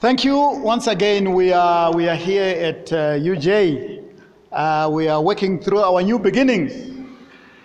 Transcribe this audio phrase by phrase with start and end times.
[0.00, 1.34] Thank you once again.
[1.34, 4.02] We are, we are here at uh, UJ.
[4.50, 6.72] Uh, we are working through our new beginnings,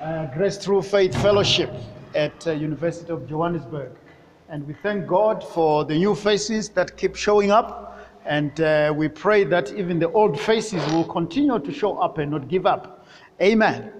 [0.01, 1.71] uh, Grace Through Faith Fellowship
[2.13, 3.93] at uh, University of Johannesburg.
[4.49, 8.05] And we thank God for the new faces that keep showing up.
[8.25, 12.31] And uh, we pray that even the old faces will continue to show up and
[12.31, 13.07] not give up.
[13.41, 13.93] Amen.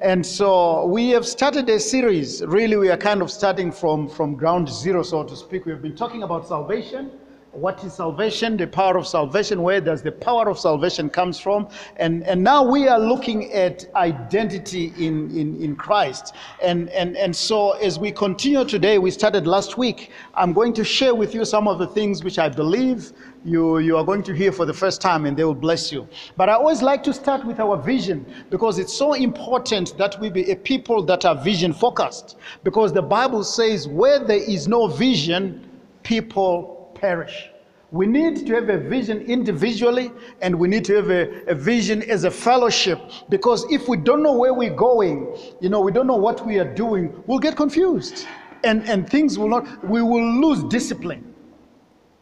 [0.00, 2.42] And so we have started a series.
[2.42, 5.66] Really, we are kind of starting from, from ground zero, so to speak.
[5.66, 7.10] We have been talking about salvation.
[7.52, 8.56] What is salvation?
[8.56, 9.62] The power of salvation.
[9.62, 11.68] Where does the power of salvation comes from?
[11.96, 16.34] And, and now we are looking at identity in, in, in Christ.
[16.62, 20.82] And, and, and so as we continue today, we started last week, I'm going to
[20.82, 23.12] share with you some of the things which I believe
[23.44, 26.08] you, you are going to hear for the first time and they will bless you.
[26.38, 30.30] But I always like to start with our vision because it's so important that we
[30.30, 32.38] be a people that are vision focused.
[32.64, 35.68] Because the Bible says, where there is no vision,
[36.02, 37.50] people perish.
[37.90, 42.02] We need to have a vision individually and we need to have a, a, vision
[42.04, 46.06] as a fellowship because if we don't know where we're going, you know, we don't
[46.06, 48.26] know what we are doing, we'll get confused
[48.64, 51.31] and, and things will not, we will lose discipline.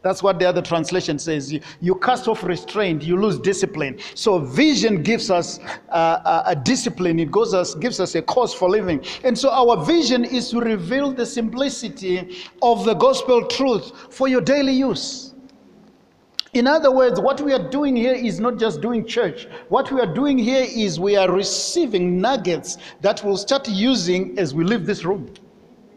[0.03, 1.53] That's what the other translation says.
[1.53, 3.99] You, you cast off restraint, you lose discipline.
[4.15, 7.19] So vision gives us uh, a, discipline.
[7.19, 9.05] It gives us, gives us a cause for living.
[9.25, 14.41] And so our vision is to reveal the simplicity of the gospel truth for your
[14.41, 15.35] daily use.
[16.53, 19.47] In other words, what we are doing here is not just doing church.
[19.69, 24.53] What we are doing here is we are receiving nuggets that we'll start using as
[24.53, 25.33] we leave this room.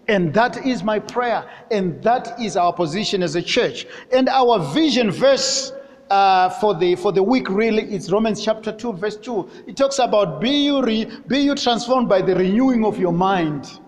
[0.07, 1.49] And that is my prayer.
[1.71, 3.85] And that is our position as a church.
[4.11, 5.71] And our vision verse
[6.09, 9.49] uh, for, the, for the week really is Romans chapter 2, verse 2.
[9.67, 13.79] It talks about be you, re, be you transformed by the renewing of your mind,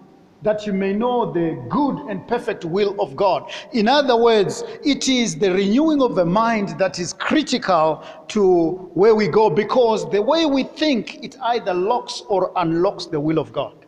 [0.42, 3.52] that you may know the good and perfect will of God.
[3.74, 9.14] In other words, it is the renewing of the mind that is critical to where
[9.14, 13.52] we go because the way we think, it either locks or unlocks the will of
[13.52, 13.85] God.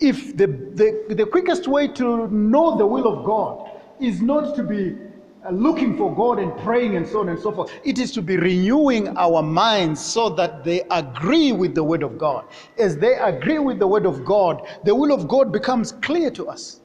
[0.00, 3.70] If the, the, the quickest way to know the will of God
[4.00, 4.96] is not to be
[5.44, 8.22] uh, looking for God and praying and so on and so forth, it is to
[8.22, 12.44] be renewing our minds so that they agree with the Word of God.
[12.78, 16.48] As they agree with the Word of God, the will of God becomes clear to
[16.48, 16.80] us.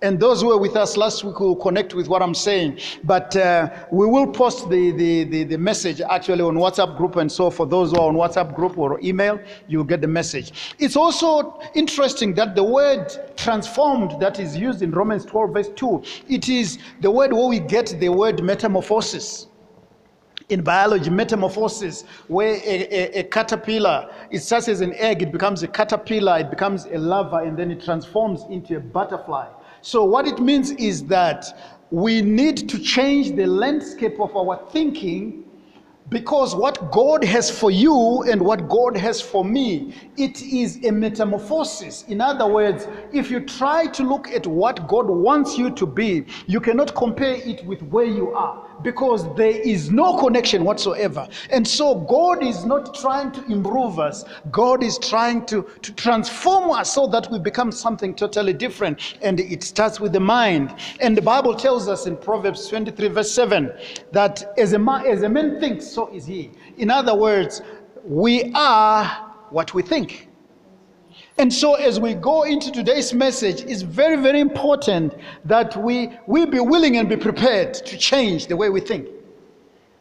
[0.00, 2.78] And those who were with us last week will connect with what I'm saying.
[3.02, 7.16] But uh, we will post the, the, the, the, message actually on WhatsApp group.
[7.16, 10.74] And so for those who are on WhatsApp group or email, you'll get the message.
[10.78, 16.02] It's also interesting that the word transformed that is used in Romans 12, verse 2,
[16.28, 19.48] it is the word where we get the word metamorphosis
[20.48, 25.62] in biology, metamorphosis, where a, a, a, caterpillar, it starts as an egg, it becomes
[25.62, 29.46] a caterpillar, it becomes a larva, and then it transforms into a butterfly.
[29.88, 31.46] So, what it means is that
[31.90, 35.44] we need to change the landscape of our thinking
[36.10, 40.92] because what God has for you and what God has for me, it is a
[40.92, 42.04] metamorphosis.
[42.08, 46.26] In other words, if you try to look at what God wants you to be,
[46.46, 51.28] you cannot compare it with where you are because there is no connection whatsoever.
[51.50, 56.70] And so God is not trying to improve us, God is trying to, to transform
[56.70, 59.16] us so that we become something totally different.
[59.22, 60.74] And it starts with the mind.
[61.00, 63.72] And the Bible tells us in Proverbs 23, verse 7,
[64.12, 66.50] that as a man, as a man thinks, so is he.
[66.76, 67.62] In other words,
[68.04, 69.04] we are
[69.50, 70.27] what we think.
[71.38, 76.44] And so, as we go into today's message, it's very, very important that we, we
[76.46, 79.06] be willing and be prepared to change the way we think.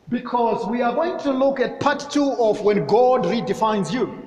[0.09, 4.23] Because we are going to look at part two of when God redefines you.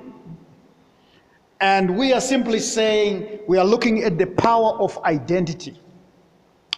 [1.59, 5.77] And we are simply saying we are looking at the power of identity.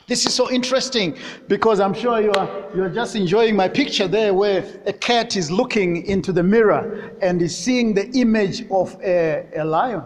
[0.07, 1.15] This is so interesting
[1.47, 5.37] because I'm sure you are, you are just enjoying my picture there where a cat
[5.37, 10.03] is looking into the mirror and is seeing the image of a, a lion.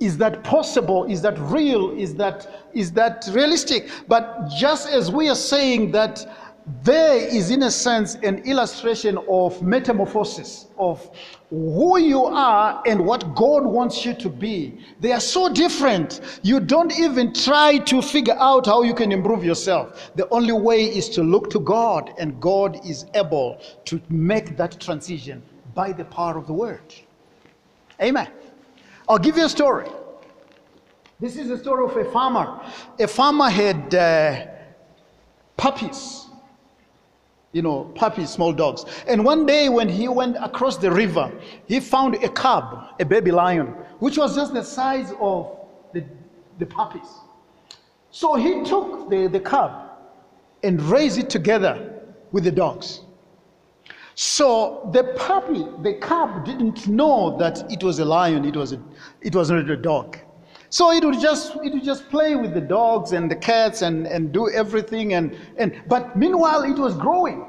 [0.00, 1.04] Is that possible?
[1.04, 1.90] Is that real?
[1.90, 3.90] Is that, is that realistic?
[4.08, 6.26] But just as we are saying that
[6.82, 11.10] there is, in a sense, an illustration of metamorphosis, of
[11.50, 14.78] who you are and what God wants you to be.
[15.00, 16.20] They are so different.
[16.42, 20.12] You don't even try to figure out how you can improve yourself.
[20.14, 24.80] The only way is to look to God, and God is able to make that
[24.80, 25.42] transition
[25.74, 26.94] by the power of the Word.
[28.00, 28.28] Amen.
[29.10, 29.88] I'll give you a story.
[31.18, 32.60] This is a story of a farmer.
[33.00, 34.46] A farmer had uh,
[35.56, 36.26] puppies,
[37.50, 38.84] you know, puppies, small dogs.
[39.08, 41.28] And one day when he went across the river,
[41.66, 45.58] he found a cub, a baby lion, which was just the size of
[45.92, 46.04] the,
[46.60, 47.10] the puppies.
[48.12, 49.90] So he took the, the cub
[50.62, 53.00] and raised it together with the dogs.
[54.14, 58.82] So the puppy, the cub, didn't know that it was a lion, it was, a,
[59.20, 60.18] it was not a dog.
[60.70, 64.06] So it would just it would just play with the dogs and the cats and,
[64.06, 67.44] and do everything and, and but meanwhile it was growing.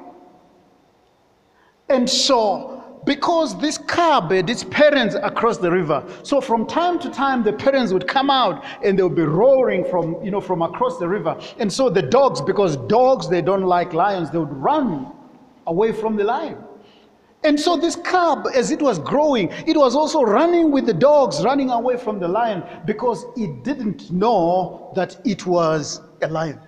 [1.89, 7.11] And so because this cub had its parents across the river, so from time to
[7.11, 10.63] time the parents would come out and they would be roaring from you know from
[10.63, 11.39] across the river.
[11.59, 15.11] And so the dogs, because dogs they don't like lions, they would run
[15.67, 16.57] away from the lion.
[17.43, 21.43] And so this cub, as it was growing, it was also running with the dogs,
[21.43, 26.59] running away from the lion because it didn't know that it was a lion.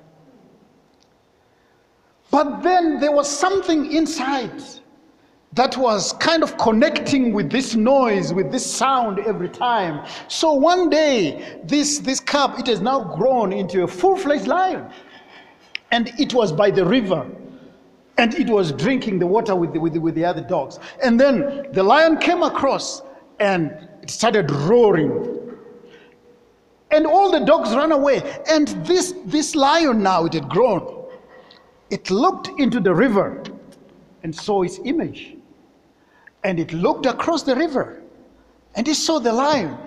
[2.32, 4.64] But then there was something inside
[5.52, 10.04] that was kind of connecting with this noise, with this sound every time.
[10.28, 14.90] So one day, this, this cub, it has now grown into a full-fledged lion.
[15.92, 17.30] And it was by the river.
[18.18, 20.80] And it was drinking the water with the, with, the, with the other dogs.
[21.04, 23.02] And then the lion came across
[23.40, 23.72] and
[24.02, 25.40] it started roaring.
[26.92, 28.22] And all the dogs ran away.
[28.50, 31.06] And this, this lion now, it had grown.
[31.90, 33.44] It looked into the river
[34.22, 35.36] and saw its image
[36.44, 38.02] and it looked across the river
[38.76, 39.78] and it saw the lion.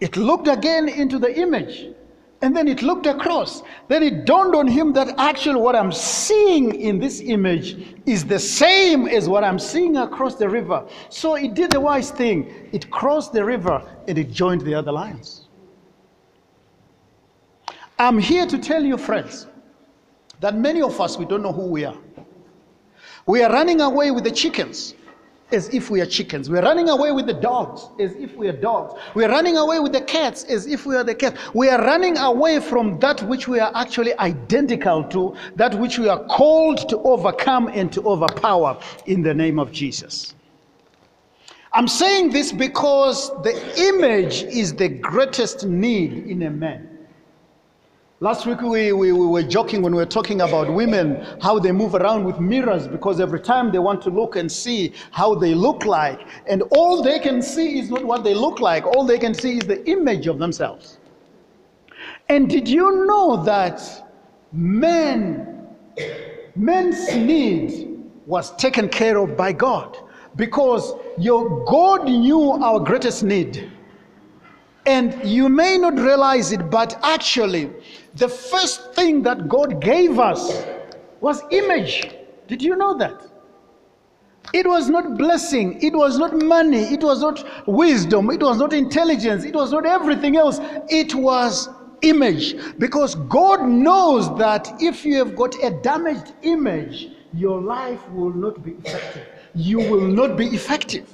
[0.00, 1.94] It looked again into the image
[2.42, 3.62] and then it looked across.
[3.86, 8.38] Then it dawned on him that actually what I'm seeing in this image is the
[8.38, 10.84] same as what I'm seeing across the river.
[11.08, 12.68] So it did the wise thing.
[12.72, 15.46] It crossed the river and it joined the other lions.
[17.98, 19.46] I'm here to tell you, friends,
[20.40, 21.96] that many of us, we don't know who we are.
[23.26, 24.94] We are running away with the chickens
[25.52, 26.48] as if we are chickens.
[26.50, 28.94] We're running away with the dogs as if we are dogs.
[29.14, 31.38] We're running away with the cats as if we are the cats.
[31.54, 36.08] We are running away from that which we are actually identical to, that which we
[36.08, 40.34] are called to overcome and to overpower in the name of Jesus.
[41.74, 43.54] I'm saying this because the
[43.88, 46.91] image is the greatest need in a man.
[48.22, 51.72] Last week we, we, we, were joking when we were talking about women, how they
[51.72, 55.54] move around with mirrors because every time they want to look and see how they
[55.56, 56.20] look like.
[56.46, 59.56] And all they can see is not what they look like, all they can see
[59.56, 60.98] is the image of themselves.
[62.28, 63.82] And did you know that
[64.52, 65.66] men,
[66.54, 69.98] men's need was taken care of by God?
[70.36, 73.68] Because your God knew our greatest need.
[74.86, 77.70] And you may not realize it, but actually,
[78.14, 80.64] the first thing that God gave us
[81.20, 82.10] was image.
[82.46, 83.20] Did you know that?
[84.52, 88.72] It was not blessing, it was not money, it was not wisdom, it was not
[88.72, 90.58] intelligence, it was not everything else.
[90.88, 91.70] It was
[92.02, 92.56] image.
[92.78, 98.62] Because God knows that if you have got a damaged image, your life will not
[98.62, 99.26] be effective.
[99.54, 101.08] You will not be effective.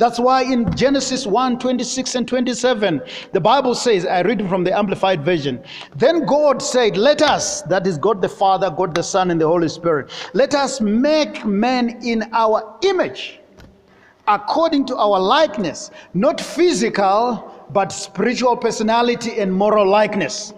[0.00, 3.02] That's why in Genesis 1 26 and 27,
[3.32, 5.62] the Bible says, I read it from the Amplified Version.
[5.94, 9.46] Then God said, Let us, that is God the Father, God the Son, and the
[9.46, 13.40] Holy Spirit, let us make man in our image,
[14.26, 20.54] according to our likeness, not physical, but spiritual personality and moral likeness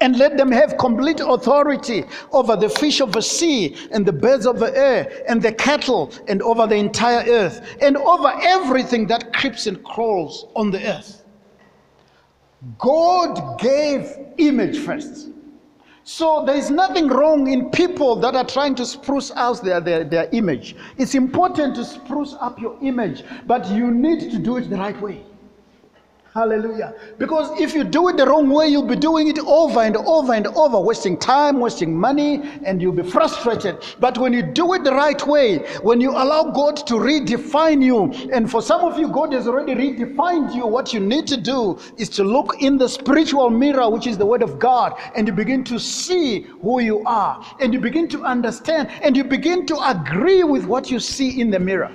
[0.00, 4.46] and let them have complete authority over the fish of the sea and the birds
[4.46, 9.32] of the air and the cattle and over the entire earth and over everything that
[9.32, 11.24] creeps and crawls on the earth.
[12.78, 15.28] God gave image first.
[16.04, 20.04] So there is nothing wrong in people that are trying to spruce out their, their,
[20.04, 20.76] their image.
[20.98, 25.00] It's important to spruce up your image, but you need to do it the right
[25.00, 25.24] way.
[26.36, 26.92] Hallelujah.
[27.16, 30.34] Because if you do it the wrong way, you'll be doing it over and over
[30.34, 33.82] and over, wasting time, wasting money, and you'll be frustrated.
[34.00, 38.12] But when you do it the right way, when you allow God to redefine you,
[38.34, 41.78] and for some of you, God has already redefined you, what you need to do
[41.96, 45.32] is to look in the spiritual mirror, which is the Word of God, and you
[45.32, 49.90] begin to see who you are, and you begin to understand, and you begin to
[49.90, 51.90] agree with what you see in the mirror.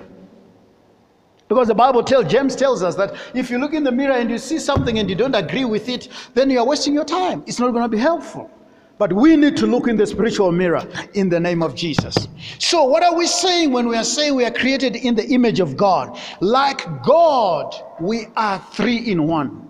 [1.52, 4.30] Because the Bible tells, James tells us that if you look in the mirror and
[4.30, 7.44] you see something and you don't agree with it, then you are wasting your time.
[7.46, 8.50] It's not going to be helpful.
[8.98, 12.30] But we need to look in the spiritual mirror in the name of Jesus.
[12.58, 15.60] So, what are we saying when we are saying we are created in the image
[15.60, 16.18] of God?
[16.40, 19.68] Like God, we are three in one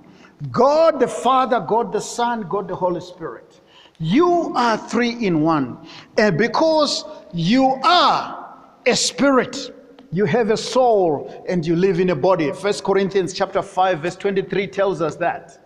[0.52, 3.60] God the Father, God the Son, God the Holy Spirit.
[3.98, 5.80] You are three in one.
[6.20, 9.72] And because you are a spirit,
[10.12, 12.52] you have a soul and you live in a body.
[12.52, 15.58] First Corinthians chapter 5 verse 23 tells us that.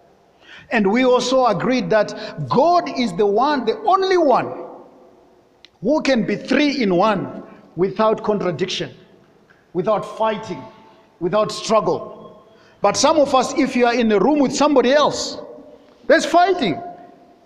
[0.72, 4.66] And we also agreed that God is the one, the only one
[5.82, 7.44] who can be three in one
[7.76, 8.96] without contradiction,
[9.74, 10.64] without fighting,
[11.20, 12.48] without struggle.
[12.82, 15.40] But some of us, if you are in a room with somebody else,
[16.08, 16.82] there's fighting.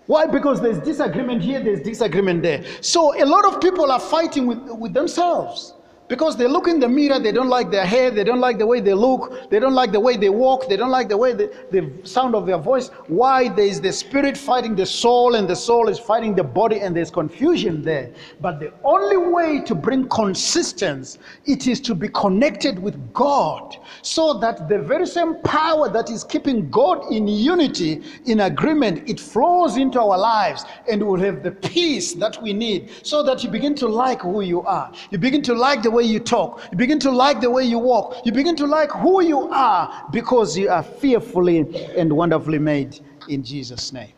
[0.06, 0.26] Why?
[0.26, 2.64] Because there's disagreement here, there's disagreement there.
[2.80, 5.74] So a lot of people are fighting with, with themselves.
[6.10, 8.66] Because they look in the mirror, they don't like their hair, they don't like the
[8.66, 11.34] way they look, they don't like the way they walk, they don't like the way
[11.34, 12.88] the, the sound of their voice.
[13.06, 13.48] Why?
[13.48, 16.96] There is the spirit fighting the soul, and the soul is fighting the body, and
[16.96, 18.12] there's confusion there.
[18.40, 24.34] But the only way to bring consistency, it is to be connected with God, so
[24.40, 29.76] that the very same power that is keeping God in unity, in agreement, it flows
[29.76, 33.76] into our lives, and we'll have the peace that we need, so that you begin
[33.76, 34.90] to like who you are.
[35.12, 36.62] You begin to like the way way you talk.
[36.70, 38.24] You begin to like the way you walk.
[38.24, 41.58] You begin to like who you are because you are fearfully
[41.96, 44.12] and wonderfully made in Jesus' name.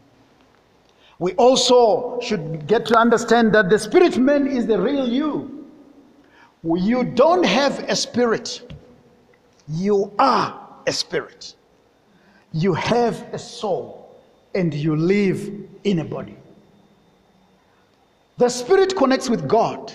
[1.18, 5.66] We also should get to understand that the spirit man is the real you.
[6.64, 8.62] You don't have a spirit,
[9.68, 11.54] you are a spirit.
[12.54, 14.14] You have a soul
[14.54, 15.50] and you live
[15.84, 16.36] in a body.
[18.36, 19.90] The spirit connects with God.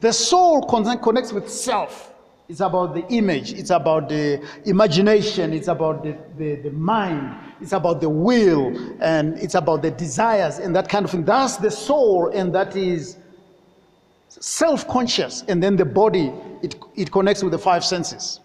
[0.00, 2.14] The soul connects with self.
[2.48, 7.72] It's about the image, it's about the imagination, it's about the, the, the, mind, it's
[7.72, 11.26] about the will, and it's about the desires and that kind of thing.
[11.26, 13.18] That's the soul, and that is
[14.28, 15.44] self conscious.
[15.46, 18.40] And then the body, it, it connects with the five senses.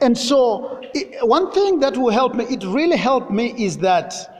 [0.00, 4.33] And so, it, one thing that will help me, it really helped me, is that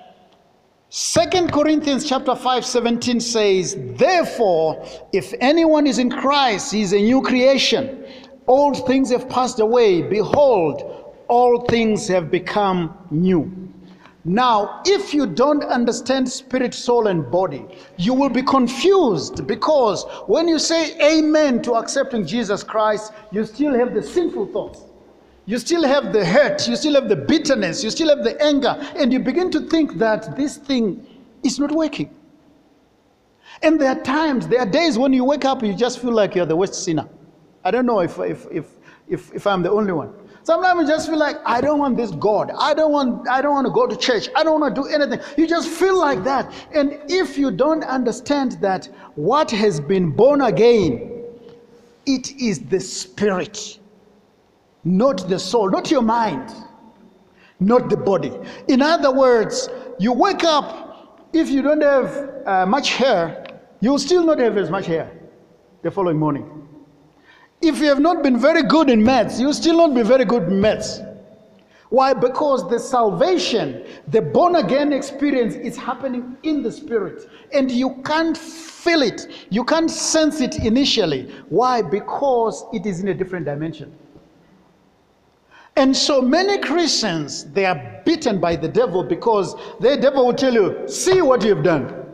[0.96, 6.98] Second Corinthians chapter 5 17 says, Therefore, if anyone is in Christ, he is a
[6.98, 8.06] new creation.
[8.46, 10.02] Old things have passed away.
[10.02, 13.50] Behold, all things have become new.
[14.24, 20.46] Now, if you don't understand spirit, soul, and body, you will be confused because when
[20.46, 24.83] you say amen to accepting Jesus Christ, you still have the sinful thoughts.
[25.46, 28.76] You still have the hurt, you still have the bitterness, you still have the anger,
[28.96, 31.06] and you begin to think that this thing
[31.42, 32.14] is not working.
[33.62, 36.34] And there are times, there are days when you wake up, you just feel like
[36.34, 37.08] you're the worst sinner.
[37.62, 38.66] I don't know if, if, if,
[39.08, 40.14] if, if I'm the only one.
[40.44, 42.50] Sometimes you just feel like I don't want this God.
[42.58, 44.28] I don't want I don't want to go to church.
[44.36, 45.18] I don't want to do anything.
[45.38, 46.52] You just feel like that.
[46.74, 51.24] And if you don't understand that what has been born again,
[52.04, 53.78] it is the spirit
[54.84, 56.52] not the soul, not your mind,
[57.60, 58.32] not the body.
[58.68, 63.46] In other words, you wake up, if you don't have uh, much hair,
[63.80, 65.10] you'll still not have as much hair
[65.82, 66.68] the following morning.
[67.60, 70.44] If you have not been very good in maths, you'll still not be very good
[70.44, 71.00] in maths.
[71.88, 72.12] Why?
[72.12, 77.30] Because the salvation, the born again experience is happening in the spirit.
[77.52, 81.32] And you can't feel it, you can't sense it initially.
[81.48, 81.82] Why?
[81.82, 83.96] Because it is in a different dimension.
[85.76, 90.54] And so many Christians, they are beaten by the devil because the devil will tell
[90.54, 92.04] you, see what you've done.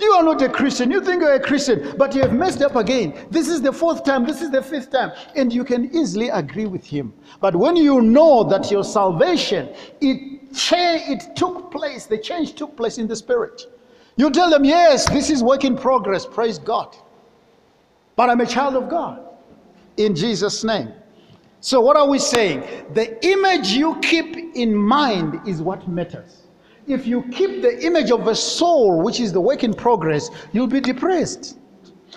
[0.00, 0.90] You are not a Christian.
[0.90, 3.14] You think you're a Christian, but you have messed up again.
[3.30, 5.12] This is the fourth time, this is the fifth time.
[5.36, 7.12] And you can easily agree with him.
[7.40, 9.68] But when you know that your salvation,
[10.00, 13.66] it, it took place, the change took place in the spirit.
[14.16, 16.96] You tell them, yes, this is work in progress, praise God.
[18.16, 19.20] But I'm a child of God.
[19.98, 20.92] In Jesus' name.
[21.64, 22.64] So, what are we saying?
[22.92, 26.48] The image you keep in mind is what matters.
[26.88, 30.66] If you keep the image of a soul, which is the work in progress, you'll
[30.66, 31.60] be depressed.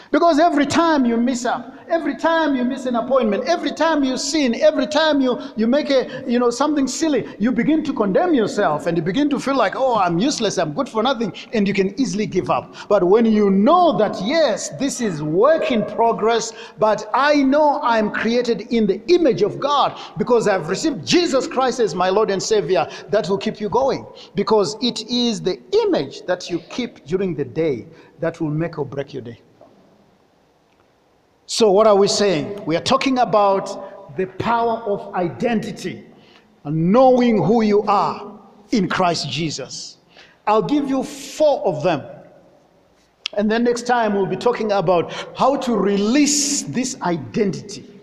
[0.09, 4.17] Because every time you miss up, every time you miss an appointment, every time you
[4.17, 8.33] sin, every time you, you make a, you know, something silly, you begin to condemn
[8.33, 11.67] yourself and you begin to feel like, oh, I'm useless, I'm good for nothing, and
[11.67, 12.75] you can easily give up.
[12.87, 18.11] But when you know that, yes, this is work in progress, but I know I'm
[18.11, 22.41] created in the image of God because I've received Jesus Christ as my Lord and
[22.41, 24.05] Savior, that will keep you going.
[24.35, 27.87] Because it is the image that you keep during the day
[28.19, 29.39] that will make or break your day.
[31.47, 32.65] So, what are we saying?
[32.65, 36.05] We are talking about the power of identity
[36.63, 38.39] and knowing who you are
[38.71, 39.97] in Christ Jesus.
[40.47, 42.01] I'll give you four of them.
[43.37, 47.94] And then next time we'll be talking about how to release this identity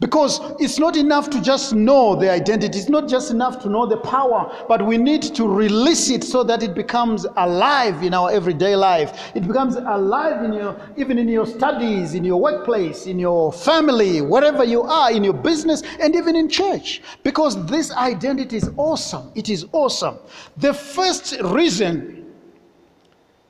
[0.00, 3.86] because it's not enough to just know the identity, it's not just enough to know
[3.86, 8.30] the power, but we need to release it so that it becomes alive in our
[8.30, 9.32] everyday life.
[9.34, 14.20] It becomes alive in your even in your studies, in your workplace, in your family,
[14.20, 17.02] wherever you are, in your business, and even in church.
[17.22, 19.30] Because this identity is awesome.
[19.34, 20.18] It is awesome.
[20.56, 22.24] The first reason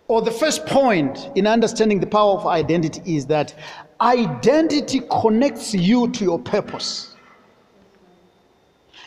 [0.07, 3.55] or the first point in understanding the power of identity is that
[4.01, 7.15] identity connects you to your purpose.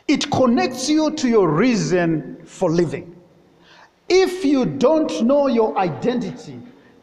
[0.07, 3.15] It connects you to your reason for living.
[4.09, 6.59] If you don't know your identity,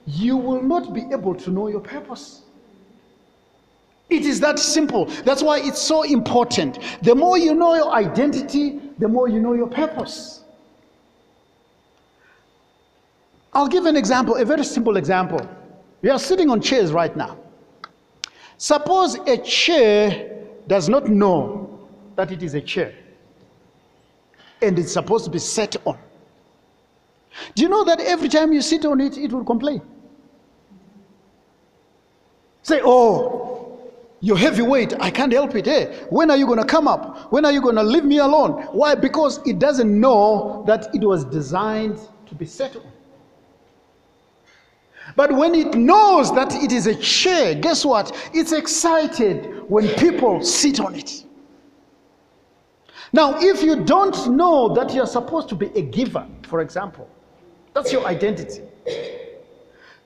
[0.06, 2.42] you will not be able to know your purpose.
[4.10, 5.06] It is that simple.
[5.24, 6.78] That's why it's so important.
[7.02, 10.44] The more you know your identity, the more you know your purpose.
[13.52, 15.40] I'll give an example, a very simple example.
[16.02, 17.38] We are sitting on chairs right now.
[18.64, 22.94] Suppose a chair does not know that it is a chair
[24.62, 25.98] and it's supposed to be set on.
[27.54, 29.82] Do you know that every time you sit on it, it will complain?
[32.62, 35.66] Say, oh, you're heavyweight, I can't help it.
[35.66, 37.30] Hey, when are you going to come up?
[37.30, 38.62] When are you going to leave me alone?
[38.72, 38.94] Why?
[38.94, 42.93] Because it doesn't know that it was designed to be set on.
[45.16, 48.16] But when it knows that it is a chair, guess what?
[48.32, 51.24] It's excited when people sit on it.
[53.12, 57.08] Now, if you don't know that you're supposed to be a giver, for example,
[57.72, 58.62] that's your identity.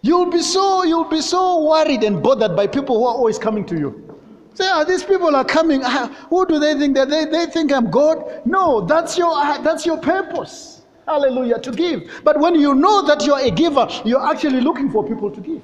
[0.02, 3.64] You'll be so you'll be so worried and bothered by people who are always coming
[3.66, 4.16] to you.
[4.54, 5.82] Say, oh, these people are coming.
[5.84, 8.42] Ah, who do they think that they, they think I'm God?
[8.44, 10.77] No, that's your that's your purpose.
[11.08, 12.20] Hallelujah, to give.
[12.22, 15.62] But when you know that you're a giver, you're actually looking for people to give.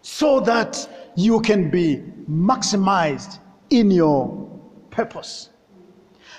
[0.00, 4.50] So that you can be maximized in your
[4.90, 5.50] purpose.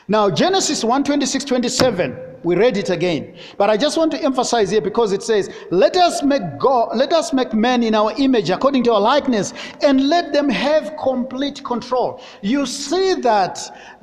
[0.08, 3.36] Now, Genesis 1 26 27 we read it again.
[3.58, 7.12] But I just want to emphasize here because it says, Let us make God, let
[7.12, 11.64] us make men in our image according to our likeness, and let them have complete
[11.64, 12.22] control.
[12.44, 13.60] You see that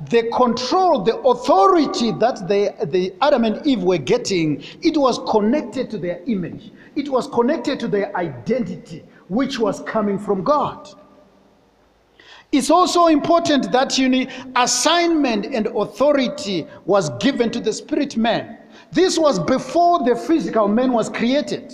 [0.09, 5.89] the control, the authority that they, the Adam and Eve were getting, it was connected
[5.91, 6.71] to their image.
[6.97, 10.89] It was connected to their identity, which was coming from God.
[12.53, 18.59] It's also important that you need assignment and authority was given to the spirit man.
[18.91, 21.73] This was before the physical man was created.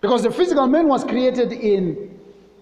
[0.00, 2.16] Because the physical man was created in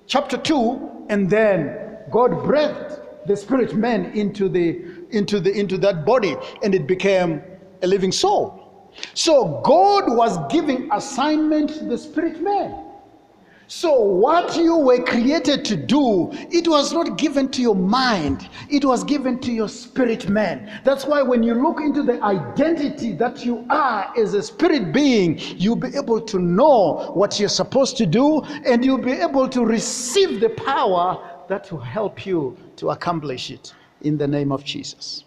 [0.07, 6.07] chapter 2, and then God breathed the spirit man into, the, into, the, into that
[6.07, 7.43] body, and it became
[7.83, 8.91] a living soul.
[9.13, 12.86] So God was giving assignment to the spirit man.
[13.69, 18.85] So, what you were created to do, it was not given to your mind, it
[18.85, 20.81] was given to your spirit man.
[20.85, 25.39] That's why when you look into the identity that you are as a spirit being,
[25.57, 29.65] you'll be able to know what you're supposed to do and you'll be able to
[29.65, 35.25] receive the power that will help you to accomplish it in the name of Jesus.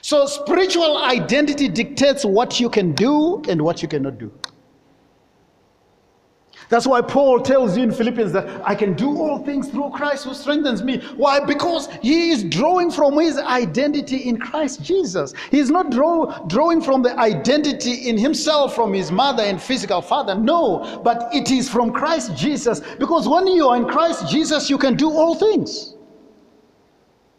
[0.00, 4.32] So, spiritual identity dictates what you can do and what you cannot do.
[6.68, 10.24] That's why Paul tells you in Philippians that I can do all things through Christ
[10.24, 10.98] who strengthens me.
[11.16, 11.44] Why?
[11.44, 15.32] Because he is drawing from his identity in Christ Jesus.
[15.50, 20.34] He's not draw, drawing from the identity in himself from his mother and physical father.
[20.34, 22.80] No, but it is from Christ Jesus.
[22.98, 25.94] Because when you are in Christ Jesus, you can do all things.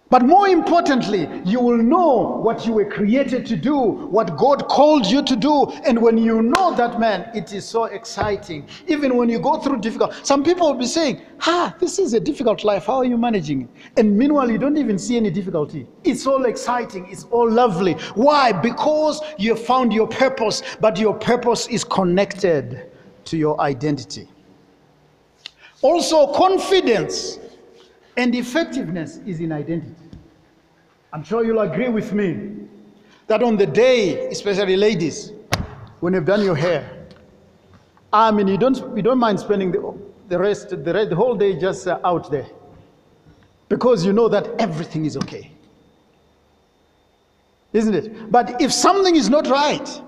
[0.09, 5.05] But more importantly, you will know what you were created to do, what God called
[5.05, 5.67] you to do.
[5.85, 8.67] And when you know that, man, it is so exciting.
[8.87, 12.19] Even when you go through difficult, some people will be saying, Ha, this is a
[12.19, 12.87] difficult life.
[12.87, 13.69] How are you managing it?
[13.97, 15.87] And meanwhile, you don't even see any difficulty.
[16.03, 17.07] It's all exciting.
[17.11, 17.93] It's all lovely.
[18.15, 18.51] Why?
[18.51, 22.89] Because you have found your purpose, but your purpose is connected
[23.25, 24.27] to your identity.
[25.83, 27.37] Also, confidence
[28.19, 29.95] and effectiveness is in identity.
[31.13, 32.67] I'm sure you'll agree with me
[33.27, 35.31] that on the day, especially ladies,
[36.01, 37.07] when you've done your hair,
[38.11, 41.35] I mean, you don't, you don't mind spending the, the, rest, the, rest, the whole
[41.35, 42.47] day just uh, out there
[43.69, 45.51] because you know that everything is okay.
[47.71, 48.31] Isn't it?
[48.31, 50.01] But if something is not right,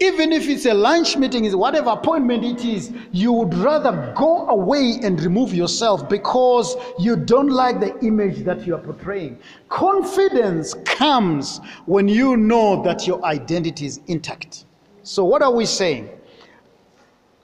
[0.00, 4.48] even if it's a lunch meeting, is whatever appointment it is, you would rather go
[4.48, 9.38] away and remove yourself because you don't like the image that you are portraying.
[9.68, 14.64] Confidence comes when you know that your identity is intact.
[15.04, 16.08] So, what are we saying?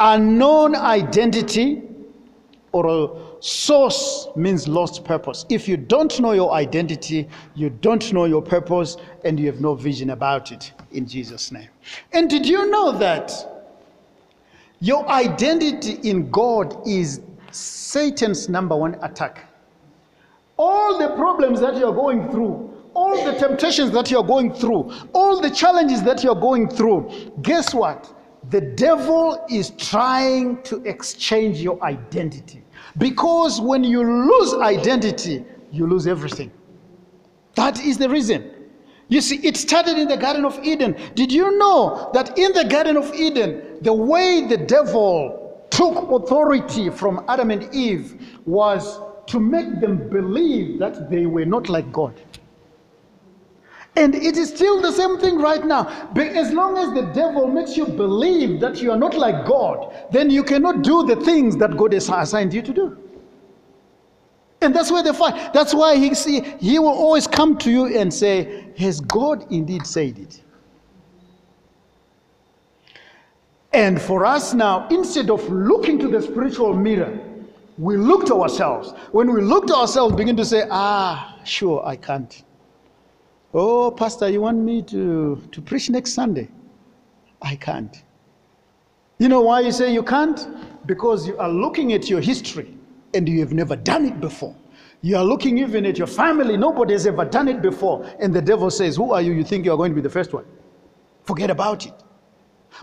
[0.01, 1.83] Unknown identity
[2.73, 5.47] or a source means lost purpose.
[5.51, 9.75] If you don't know your identity, you don't know your purpose, and you have no
[9.75, 11.69] vision about it in Jesus' name.
[12.13, 13.33] And did you know that
[14.81, 19.47] your identity in God is Satan's number one attack?
[20.57, 25.41] All the problems that you're going through, all the temptations that you're going through, all
[25.41, 28.15] the challenges that you're going through, guess what?
[28.49, 32.63] the devil is trying to exchange your identity.
[32.99, 36.51] Because when you lose identity, you lose everything.
[37.55, 38.51] That is the reason.
[39.11, 40.97] You see, it started in the Garden of Eden.
[41.15, 46.91] Did you know that in the Garden of Eden, the way the devil took authority
[46.91, 52.15] from Adam and Eve was to make them believe that they were not like God?
[53.97, 56.09] And it is still the same thing right now.
[56.15, 59.93] But as long as the devil makes you believe that you are not like God,
[60.13, 62.97] then you cannot do the things that God has assigned you to do.
[64.63, 65.53] And that's where they fight.
[65.55, 69.87] That's why he, see, he will always come to you and say, Has God indeed
[69.87, 70.43] said it?
[73.73, 77.19] And for us now, instead of looking to the spiritual mirror,
[77.79, 78.93] we look to ourselves.
[79.13, 82.43] When we look to ourselves, begin to say, Ah, sure, I can't.
[83.55, 86.49] Oh, Pastor, you want me to, to preach next Sunday?
[87.43, 88.05] I can't.
[89.19, 90.47] You know why you say you can't?
[90.87, 92.75] Because you are looking at your history
[93.15, 94.55] and you have never done it before.
[95.03, 98.05] You are looking even at your family, nobody has ever done it before.
[98.19, 99.33] And the devil says, Who are you?
[99.33, 100.45] You think you are going to be the first one.
[101.25, 101.95] Forget about it.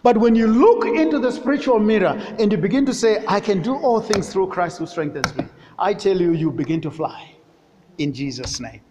[0.04, 3.62] But when you look into the spiritual mirror and you begin to say, I can
[3.62, 5.46] do all things through Christ who strengthens me,
[5.80, 7.36] I tell you, you begin to fly
[7.98, 8.82] in Jesus' name.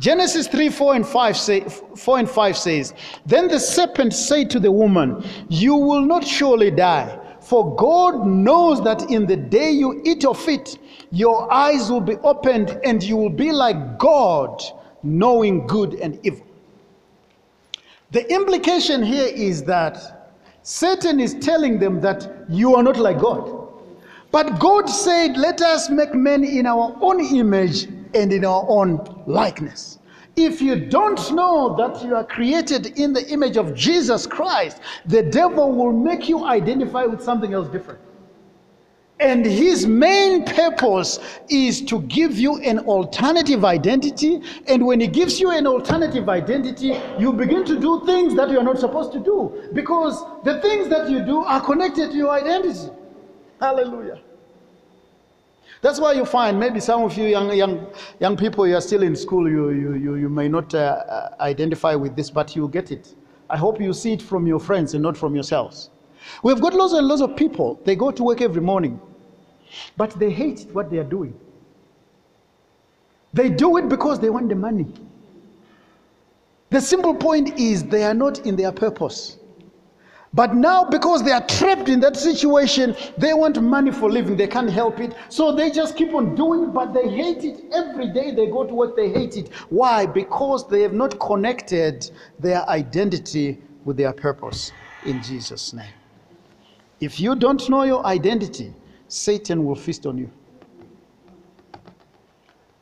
[0.00, 2.94] Genesis 3 4 and 5 say, 4 and 5 says,
[3.26, 7.18] Then the serpent said to the woman, You will not surely die.
[7.42, 10.78] For God knows that in the day you eat of it,
[11.10, 14.62] your eyes will be opened and you will be like God,
[15.02, 16.46] knowing good and evil.
[18.12, 20.30] The implication here is that
[20.62, 23.68] Satan is telling them that you are not like God.
[24.30, 29.22] But God said, Let us make men in our own image and in our own
[29.26, 29.98] likeness.
[30.36, 35.22] If you don't know that you are created in the image of Jesus Christ, the
[35.22, 38.00] devil will make you identify with something else different.
[39.20, 44.42] And his main purpose is to give you an alternative identity.
[44.66, 48.64] And when he gives you an alternative identity, you begin to do things that you're
[48.64, 52.90] not supposed to do because the things that you do are connected to your identity.
[53.60, 54.20] Hallelujah.
[55.82, 57.88] That's why you find maybe some of you young, young,
[58.20, 61.96] young people, you are still in school, you, you, you, you may not uh, identify
[61.96, 63.16] with this, but you get it.
[63.50, 65.90] I hope you see it from your friends and not from yourselves.
[66.44, 69.00] We've got lots and lots of people, they go to work every morning,
[69.96, 71.34] but they hate what they are doing.
[73.32, 74.86] They do it because they want the money.
[76.70, 79.36] The simple point is they are not in their purpose.
[80.34, 84.36] But now, because they are trapped in that situation, they want money for living.
[84.36, 85.14] They can't help it.
[85.28, 87.64] So they just keep on doing it, but they hate it.
[87.72, 89.52] Every day they go to work, they hate it.
[89.68, 90.06] Why?
[90.06, 94.72] Because they have not connected their identity with their purpose
[95.04, 95.92] in Jesus' name.
[97.00, 98.72] If you don't know your identity,
[99.08, 100.30] Satan will feast on you.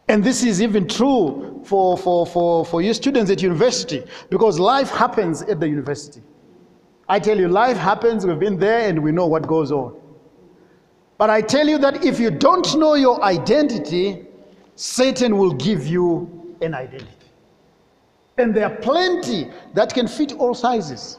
[0.09, 4.91] And this is even true for, for, for, for you students at university because life
[4.91, 6.23] happens at the university.
[7.11, 10.01] I tell you, life happens, we've been there and we know what goes on.
[11.19, 14.27] But I tell you that if you don't know your identity,
[14.77, 17.11] Satan will give you an identity.
[18.39, 21.19] And there are plenty that can fit all sizes.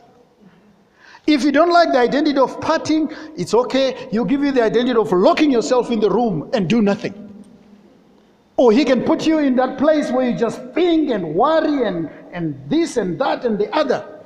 [1.28, 4.08] If you don't like the identity of partying, it's okay.
[4.12, 7.44] He'll give you the identity of locking yourself in the room and do nothing.
[8.56, 12.10] Or he can put you in that place where you just think and worry and,
[12.32, 14.21] and this and that and the other.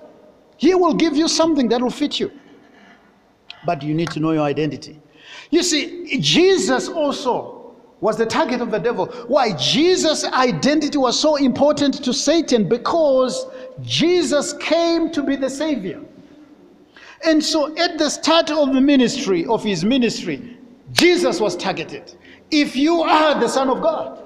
[0.57, 2.31] He will give you something that will fit you.
[3.65, 4.99] But you need to know your identity.
[5.49, 9.07] You see, Jesus also was the target of the devil.
[9.27, 9.53] Why?
[9.53, 13.47] Jesus' identity was so important to Satan because
[13.81, 16.01] Jesus came to be the Savior.
[17.25, 20.57] And so at the start of the ministry, of his ministry,
[20.91, 22.15] Jesus was targeted.
[22.51, 24.21] If you are the Son of God,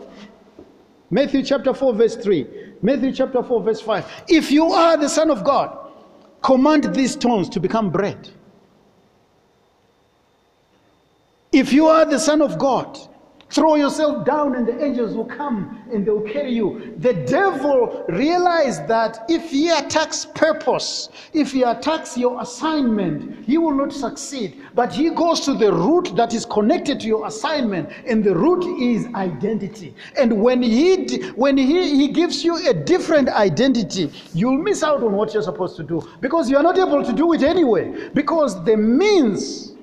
[1.10, 2.48] Matthew chapter 4, verse 3,
[2.82, 5.89] Matthew chapter 4, verse 5, if you are the Son of God,
[6.42, 8.30] Command these stones to become bread.
[11.52, 12.98] If you are the Son of God,
[13.50, 16.96] throw yourself down and the angels will come and they'll carry you.
[17.00, 23.74] The devil realized that if he attacks purpose, if he attacks your assignment, he will
[23.74, 24.62] not succeed.
[24.76, 28.64] But he goes to the root that is connected to your assignment, and the root
[28.80, 29.96] is identity.
[30.18, 30.90] And when he
[31.36, 35.76] when he, he gives you a different identity, you'll miss out on what you're supposed
[35.78, 38.10] to do because you're not able to do it anyway.
[38.14, 39.74] Because the means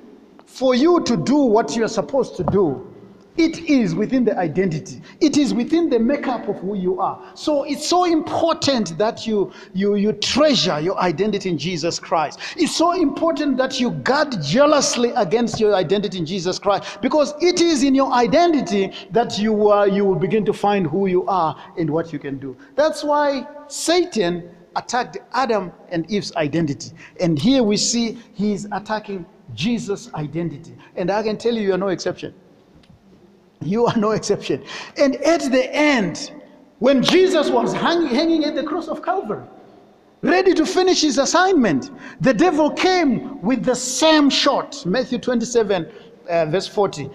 [0.44, 2.95] for you to do what you're supposed to do
[3.36, 5.02] It is within the identity.
[5.20, 7.22] It is within the makeup of who you are.
[7.34, 12.40] So it's so important that you, you, you treasure your identity in Jesus Christ.
[12.56, 17.60] It's so important that you guard jealously against your identity in Jesus Christ because it
[17.60, 21.56] is in your identity that you, uh, you will begin to find who you are
[21.78, 22.56] and what you can do.
[22.74, 26.92] That's why Satan attacked Adam and Eve's identity.
[27.20, 30.76] And here we see he's attacking Jesus' identity.
[30.96, 32.34] And I can tell you, you are no exception.
[33.60, 34.64] You are no exception.
[34.96, 36.32] And at the end,
[36.78, 39.44] when Jesus was hang, hanging at the cross of Calvary,
[40.22, 41.90] ready to finish his assignment,
[42.20, 44.84] the devil came with the same shot.
[44.84, 45.90] Matthew 27,
[46.28, 47.10] uh, verse 40.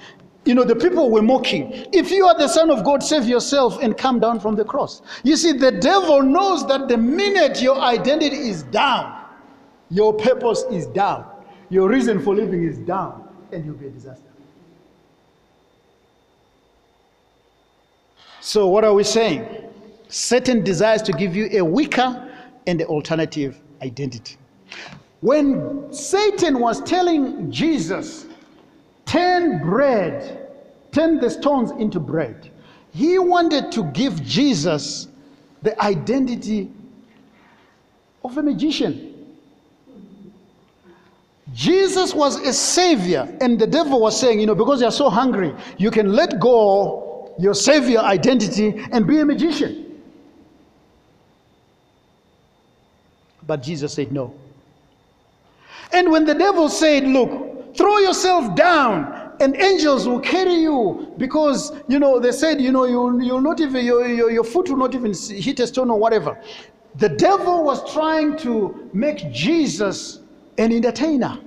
[0.46, 1.88] You know, the people were mocking.
[1.94, 5.04] If you are the Son of God, save yourself and come down from the cross.
[5.24, 9.24] You see, the devil knows that the minute your identity is down,
[9.92, 11.26] your purpose is down,
[11.70, 14.31] your reason for living is down, and you'll be a disaster.
[18.42, 19.48] So, what are we saying?
[20.08, 22.28] Satan desires to give you a weaker
[22.66, 24.36] and alternative identity.
[25.20, 28.26] When Satan was telling Jesus,
[29.06, 30.50] turn bread,
[30.92, 32.50] turn the stones into bread,
[32.92, 35.08] he wanted to give Jesus
[35.62, 36.72] the identity
[38.24, 39.08] of a magician.
[41.54, 45.54] Jesus was a savior, and the devil was saying, you know, because you're so hungry,
[45.78, 47.11] you can let go
[47.42, 50.00] your savior identity and be a magician.
[53.48, 54.34] But Jesus said no.
[55.92, 61.74] And when the devil said, Look, throw yourself down and angels will carry you because,
[61.88, 64.78] you know, they said, you know, you'll, you'll not even, your, your, your foot will
[64.78, 66.40] not even hit a stone or whatever.
[66.96, 70.20] The devil was trying to make Jesus
[70.60, 71.40] an entertainer.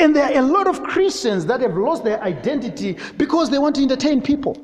[0.00, 3.76] And there are a lot of Christians that have lost their identity because they want
[3.76, 4.56] to entertain people.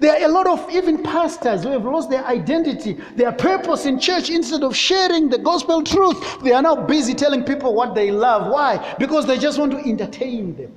[0.00, 4.00] There are a lot of even pastors who have lost their identity, their purpose in
[4.00, 4.30] church.
[4.30, 8.50] Instead of sharing the gospel truth, they are now busy telling people what they love.
[8.50, 8.96] Why?
[8.98, 10.72] Because they just want to entertain them.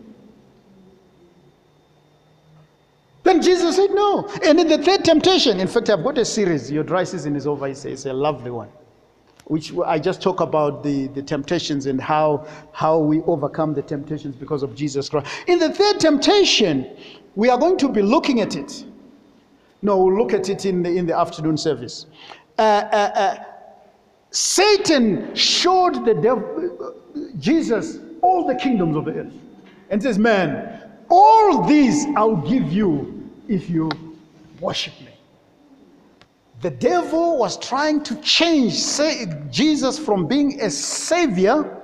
[3.24, 4.30] Then Jesus said no.
[4.44, 6.70] And in the third temptation, in fact, I've got a series.
[6.70, 7.68] Your dry season is over.
[7.68, 8.70] It's a lovely one
[9.52, 14.34] which I just talk about the, the temptations and how, how we overcome the temptations
[14.34, 15.28] because of Jesus Christ.
[15.46, 16.90] In the third temptation,
[17.36, 18.86] we are going to be looking at it.
[19.82, 22.06] No, we'll look at it in the, in the afternoon service.
[22.58, 23.44] Uh, uh, uh,
[24.30, 26.96] Satan showed the devil,
[27.38, 29.34] Jesus all the kingdoms of the earth
[29.90, 33.92] and says, Man, all these I'll give you if you
[34.62, 35.11] worship me.
[36.62, 38.74] The devil was trying to change
[39.50, 41.82] Jesus from being a savior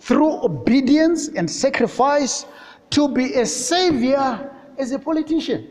[0.00, 2.44] through obedience and sacrifice
[2.90, 5.68] to be a savior as a politician.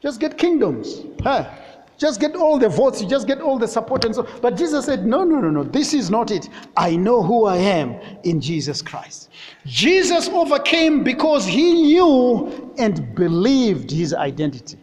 [0.00, 1.02] Just get kingdoms.
[1.22, 1.50] Huh?
[1.98, 4.24] Just get all the votes, you just get all the support and so.
[4.40, 6.48] But Jesus said, No, no, no, no, this is not it.
[6.76, 9.30] I know who I am in Jesus Christ.
[9.66, 14.78] Jesus overcame because he knew and believed his identity.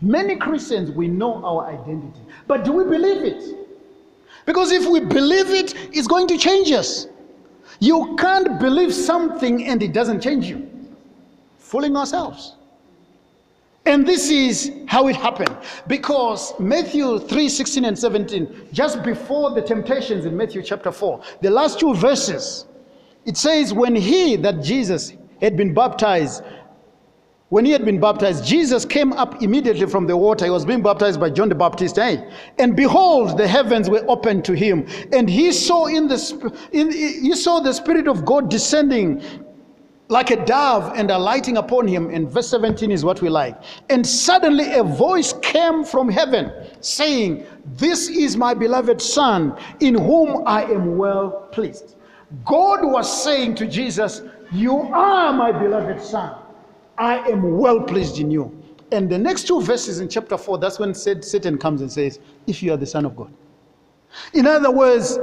[0.00, 3.68] Many Christians, we know our identity, but do we believe it?
[4.46, 7.06] Because if we believe it, it's going to change us.
[7.80, 10.68] You can't believe something and it doesn't change you.
[11.58, 12.54] Fooling ourselves.
[13.84, 15.56] And this is how it happened.
[15.86, 21.50] Because Matthew 3 16 and 17, just before the temptations in Matthew chapter 4, the
[21.50, 22.66] last two verses,
[23.24, 26.42] it says, When he, that Jesus, had been baptized,
[27.50, 30.44] when he had been baptized, Jesus came up immediately from the water.
[30.44, 31.98] He was being baptized by John the Baptist.
[31.98, 32.22] Eh?
[32.58, 34.86] And behold, the heavens were opened to him.
[35.14, 39.22] And he saw in the in, he saw the Spirit of God descending
[40.08, 42.10] like a dove and alighting upon him.
[42.10, 43.58] And verse 17 is what we like.
[43.88, 50.46] And suddenly a voice came from heaven saying, This is my beloved Son, in whom
[50.46, 51.96] I am well pleased.
[52.44, 54.20] God was saying to Jesus,
[54.52, 56.37] You are my beloved Son
[56.98, 58.54] I am well pleased in you.
[58.90, 62.62] And the next two verses in chapter 4, that's when Satan comes and says, If
[62.62, 63.32] you are the Son of God.
[64.32, 65.18] In other words,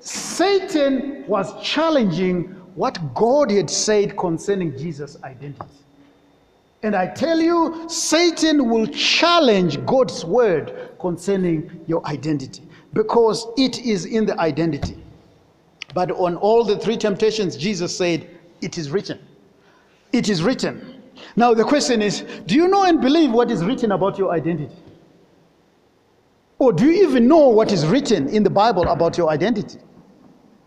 [0.00, 5.66] Satan was challenging what God had said concerning Jesus' identity.
[6.82, 14.06] And I tell you, Satan will challenge God's word concerning your identity because it is
[14.06, 14.96] in the identity.
[15.92, 18.28] But on all the three temptations, Jesus said,
[18.62, 19.18] It is written.
[20.12, 20.89] It is written.
[21.36, 24.76] Now, the question is do you know and believe what is written about your identity?
[26.58, 29.78] Or do you even know what is written in the Bible about your identity?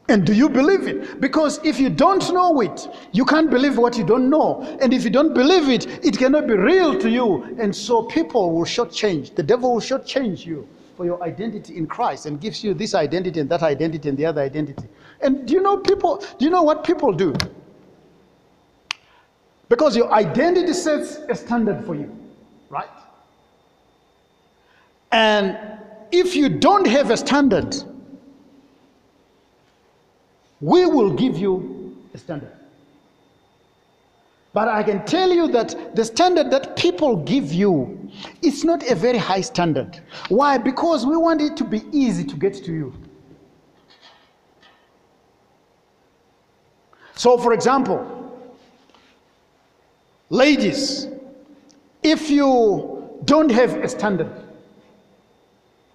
[0.09, 1.21] And do you believe it?
[1.21, 4.61] Because if you don't know it, you can't believe what you don't know.
[4.81, 7.55] And if you don't believe it, it cannot be real to you.
[7.59, 9.35] And so people will shortchange.
[9.35, 13.39] The devil will shortchange you for your identity in Christ and gives you this identity
[13.39, 14.87] and that identity and the other identity.
[15.21, 17.33] And do you know people, do you know what people do?
[19.73, 22.15] Because your identity sets a standard for you,
[22.69, 22.95] right?
[25.11, 25.57] And
[26.11, 27.75] if you don't have a standard,
[30.61, 32.51] we will give you a standard.
[34.53, 38.11] But I can tell you that the standard that people give you
[38.43, 39.99] is not a very high standard.
[40.29, 40.59] Why?
[40.59, 42.93] Because we want it to be easy to get to you.
[47.15, 48.22] So, for example,
[50.29, 51.07] ladies,
[52.01, 54.31] if you don't have a standard,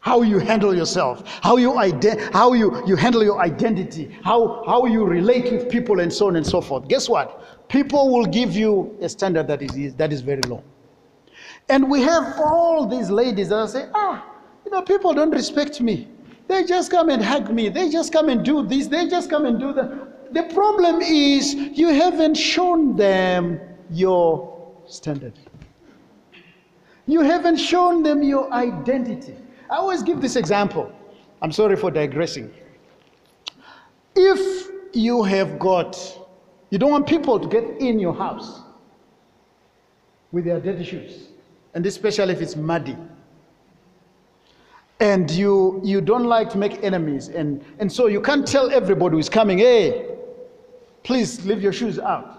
[0.01, 4.87] how you handle yourself, how you, ide- how you, you handle your identity, how, how
[4.87, 6.89] you relate with people, and so on and so forth.
[6.89, 7.69] Guess what?
[7.69, 10.63] People will give you a standard that is, that is very low.
[11.69, 14.25] And we have all these ladies that say, ah,
[14.65, 16.09] you know, people don't respect me.
[16.47, 17.69] They just come and hug me.
[17.69, 18.87] They just come and do this.
[18.87, 20.33] They just come and do that.
[20.33, 23.61] The problem is you haven't shown them
[23.91, 25.35] your standard.
[27.07, 29.35] You haven't shown them your identity.
[29.71, 30.93] I always give this example.
[31.41, 32.53] I'm sorry for digressing.
[34.15, 35.97] If you have got,
[36.71, 38.61] you don't want people to get in your house
[40.33, 41.29] with their dirty shoes,
[41.75, 42.97] and especially if it's muddy,
[45.01, 49.17] and you, you don't like to make enemies, and, and so you can't tell everybody
[49.17, 50.17] who's coming, hey,
[51.05, 52.38] please leave your shoes out.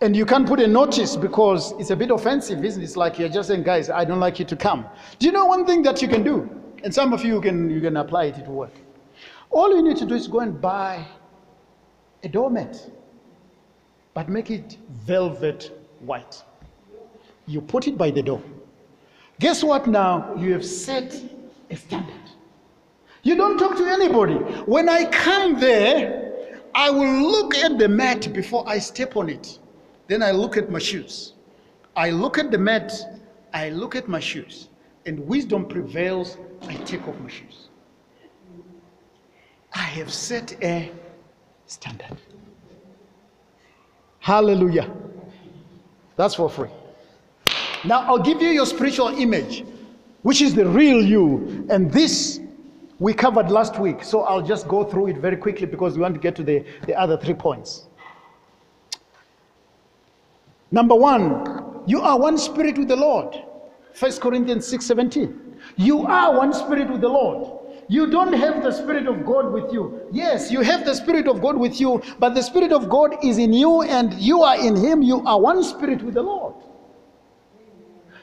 [0.00, 2.84] And you can't put a notice because it's a bit offensive, isn't it?
[2.84, 4.86] It's like you're just saying, guys, I don't like you to come.
[5.18, 6.48] Do you know one thing that you can do?
[6.84, 8.72] And some of you can, you can apply it, to work.
[9.50, 11.04] All you need to do is go and buy
[12.22, 12.90] a doormat,
[14.14, 16.44] but make it velvet white.
[17.46, 18.42] You put it by the door.
[19.40, 20.34] Guess what now?
[20.36, 21.20] You have set
[21.70, 22.14] a standard.
[23.24, 24.34] You don't talk to anybody.
[24.66, 29.58] When I come there, I will look at the mat before I step on it.
[30.08, 31.34] Then I look at my shoes.
[31.94, 32.92] I look at the mat,
[33.52, 34.68] I look at my shoes.
[35.06, 37.68] And wisdom prevails, I take off my shoes.
[39.74, 40.90] I have set a
[41.66, 42.16] standard.
[44.18, 44.90] Hallelujah.
[46.16, 46.70] That's for free.
[47.84, 49.64] Now I'll give you your spiritual image,
[50.22, 51.66] which is the real you.
[51.70, 52.40] And this
[52.98, 54.02] we covered last week.
[54.02, 56.64] So I'll just go through it very quickly because we want to get to the,
[56.86, 57.87] the other three points.
[60.70, 63.34] Number one, you are one spirit with the Lord.
[63.98, 65.56] 1 Corinthians 6 17.
[65.76, 67.58] You are one spirit with the Lord.
[67.88, 70.02] You don't have the Spirit of God with you.
[70.12, 73.38] Yes, you have the Spirit of God with you, but the Spirit of God is
[73.38, 75.00] in you and you are in Him.
[75.00, 76.54] You are one spirit with the Lord.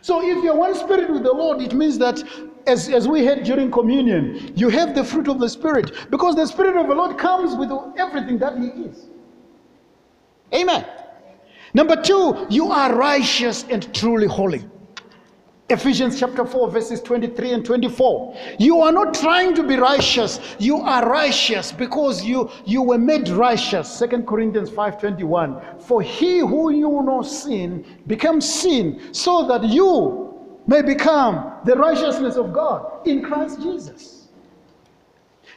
[0.02, 2.24] So if you're one spirit with the Lord, it means that
[2.68, 6.46] as, as we had during communion, you have the fruit of the Spirit because the
[6.46, 9.08] Spirit of the Lord comes with everything that He is.
[10.54, 10.86] Amen.
[11.76, 14.64] Number two, you are righteous and truly holy.
[15.70, 18.38] Ephesians chapter 4, verses 23 and 24.
[18.60, 20.40] You are not trying to be righteous.
[20.58, 23.92] You are righteous because you, you were made righteous.
[23.92, 25.80] Second Corinthians 5 21.
[25.80, 30.34] For he who knew no sin becomes sin so that you
[30.68, 34.30] may become the righteousness of God in Christ Jesus.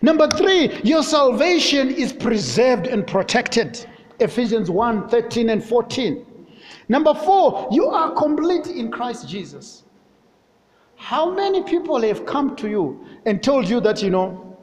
[0.03, 3.87] Number three, your salvation is preserved and protected.
[4.21, 6.25] Ephesians 1 13 and 14.
[6.89, 9.85] Number four, you are complete in Christ Jesus.
[10.97, 14.57] How many people have come to you and told you that, you know,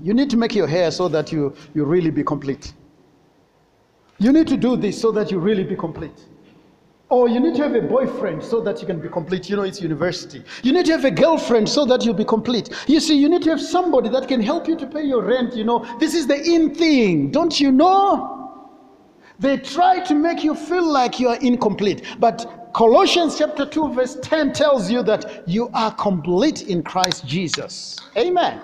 [0.00, 2.72] you need to make your hair so that you, you really be complete?
[4.18, 6.24] You need to do this so that you really be complete.
[7.08, 9.48] Or you need to have a boyfriend so that you can be complete.
[9.48, 10.42] You know, it's university.
[10.62, 12.70] You need to have a girlfriend so that you'll be complete.
[12.88, 15.54] You see, you need to have somebody that can help you to pay your rent.
[15.54, 17.30] You know, this is the in thing.
[17.30, 18.45] Don't you know?
[19.38, 22.02] They try to make you feel like you are incomplete.
[22.18, 27.98] But Colossians chapter 2, verse 10 tells you that you are complete in Christ Jesus.
[28.16, 28.60] Amen.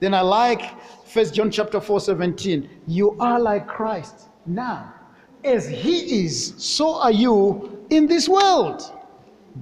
[0.00, 2.68] Then I like First John chapter 4, 17.
[2.86, 4.94] You are like Christ now.
[5.44, 8.82] As he is, so are you in this world.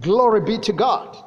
[0.00, 1.24] Glory be to God.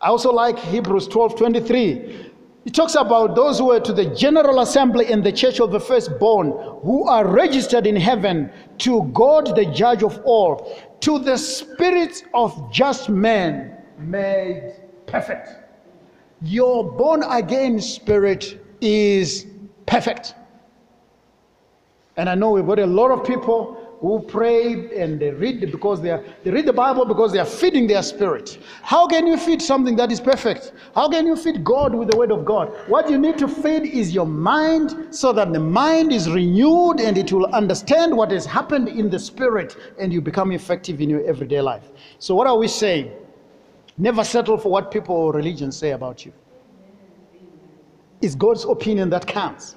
[0.00, 2.32] I also like Hebrews 12, 23.
[2.66, 5.78] He talks about those who are to the general assembly in the church of the
[5.78, 6.50] firstborn,
[6.82, 12.72] who are registered in heaven, to God the judge of all, to the spirits of
[12.72, 14.74] just men made
[15.06, 15.48] perfect.
[16.42, 19.46] Your born again spirit is
[19.86, 20.34] perfect.
[22.16, 26.02] And I know we've got a lot of people who pray and they read because
[26.02, 28.58] they, are, they read the Bible because they are feeding their spirit.
[28.82, 30.72] How can you feed something that is perfect?
[30.94, 32.68] How can you feed God with the Word of God?
[32.88, 37.16] What you need to feed is your mind so that the mind is renewed and
[37.16, 41.24] it will understand what has happened in the spirit and you become effective in your
[41.26, 41.90] everyday life.
[42.18, 43.12] So, what are we saying?
[43.96, 46.32] Never settle for what people or religion say about you.
[48.20, 49.76] It's God's opinion that counts.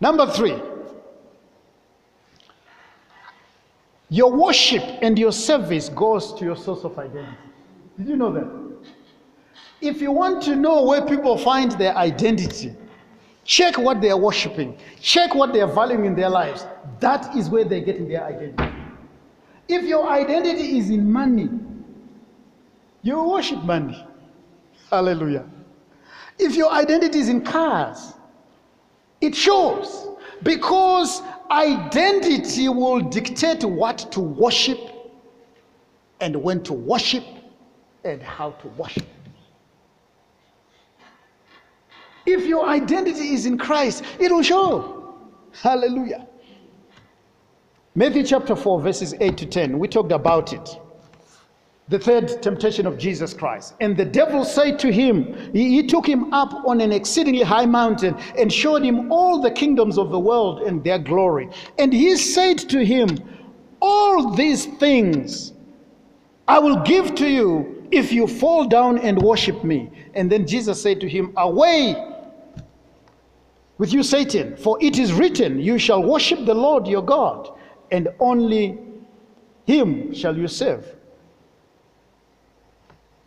[0.00, 0.60] Number three.
[4.10, 7.36] Your worship and your service goes to your source of identity.
[7.96, 8.64] Did you know that?
[9.80, 12.74] If you want to know where people find their identity,
[13.44, 16.66] check what they are worshiping, check what they are valuing in their lives.
[17.00, 18.72] That is where they're getting their identity.
[19.68, 21.48] If your identity is in money,
[23.02, 24.06] you worship money.
[24.90, 25.44] Hallelujah.
[26.38, 28.14] If your identity is in cars,
[29.20, 30.08] it shows
[30.42, 34.78] because identity will dictate what to worship
[36.20, 37.24] and when to worship
[38.04, 39.06] and how to worship.
[42.26, 45.14] If your identity is in Christ, it will show.
[45.52, 46.26] Hallelujah.
[47.94, 50.78] Matthew chapter 4, verses 8 to 10, we talked about it
[51.88, 53.74] the third temptation of Jesus Christ.
[53.80, 57.66] And the devil said to him, he, he, took him up on an exceedingly high
[57.66, 61.50] mountain and showed him all the kingdoms of the world and their glory.
[61.78, 63.08] And he said to him,
[63.82, 65.52] All these things
[66.48, 69.90] I will give to you if you fall down and worship me.
[70.14, 71.94] And then Jesus said to him, Away
[73.76, 77.50] with you, Satan, for it is written, You shall worship the Lord your God,
[77.90, 78.78] and only
[79.66, 80.86] him shall you serve.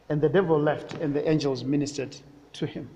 [0.09, 2.15] And the devil left, and the angels ministered
[2.53, 2.89] to him.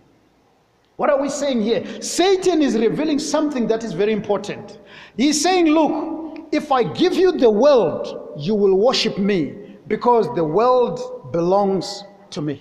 [0.97, 2.01] What are we saying here?
[2.01, 4.80] Satan is revealing something that is very important.
[5.18, 10.43] He's saying, Look, if I give you the world, you will worship me because the
[10.43, 12.59] world belongs to me.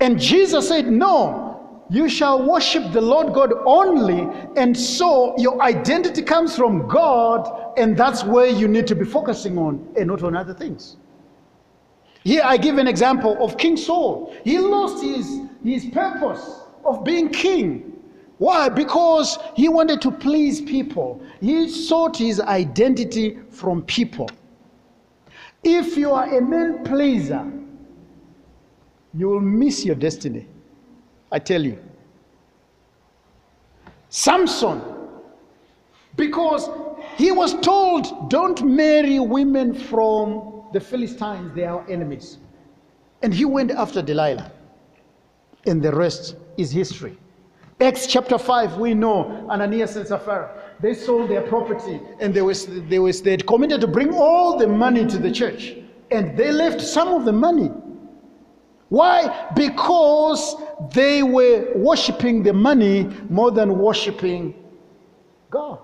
[0.00, 1.47] And Jesus said, No,
[1.90, 4.28] you shall worship the Lord God only.
[4.56, 9.56] And so your identity comes from God, and that's where you need to be focusing
[9.56, 10.96] on and not on other things.
[12.24, 14.34] Here I give an example of King Saul.
[14.44, 17.94] He lost his, his purpose of being king.
[18.36, 18.68] Why?
[18.68, 21.22] Because he wanted to please people.
[21.40, 24.28] He sought his identity from people.
[25.64, 27.50] If you are a man pleaser,
[29.14, 30.46] you will miss your destiny.
[31.30, 31.78] I tell you.
[34.08, 34.80] Samson,
[36.16, 36.68] because
[37.16, 42.38] he was told, don't marry women from the Philistines, they are enemies.
[43.22, 44.52] And he went after Delilah.
[45.66, 47.18] And the rest is history.
[47.80, 50.50] Acts chapter 5, we know Ananias and Sapphira.
[50.80, 54.56] They sold their property and they, was, they, was, they had committed to bring all
[54.56, 55.74] the money to the church.
[56.10, 57.70] And they left some of the money
[58.88, 59.50] why?
[59.54, 60.56] Because
[60.92, 64.54] they were worshiping the money more than worshiping
[65.50, 65.80] God.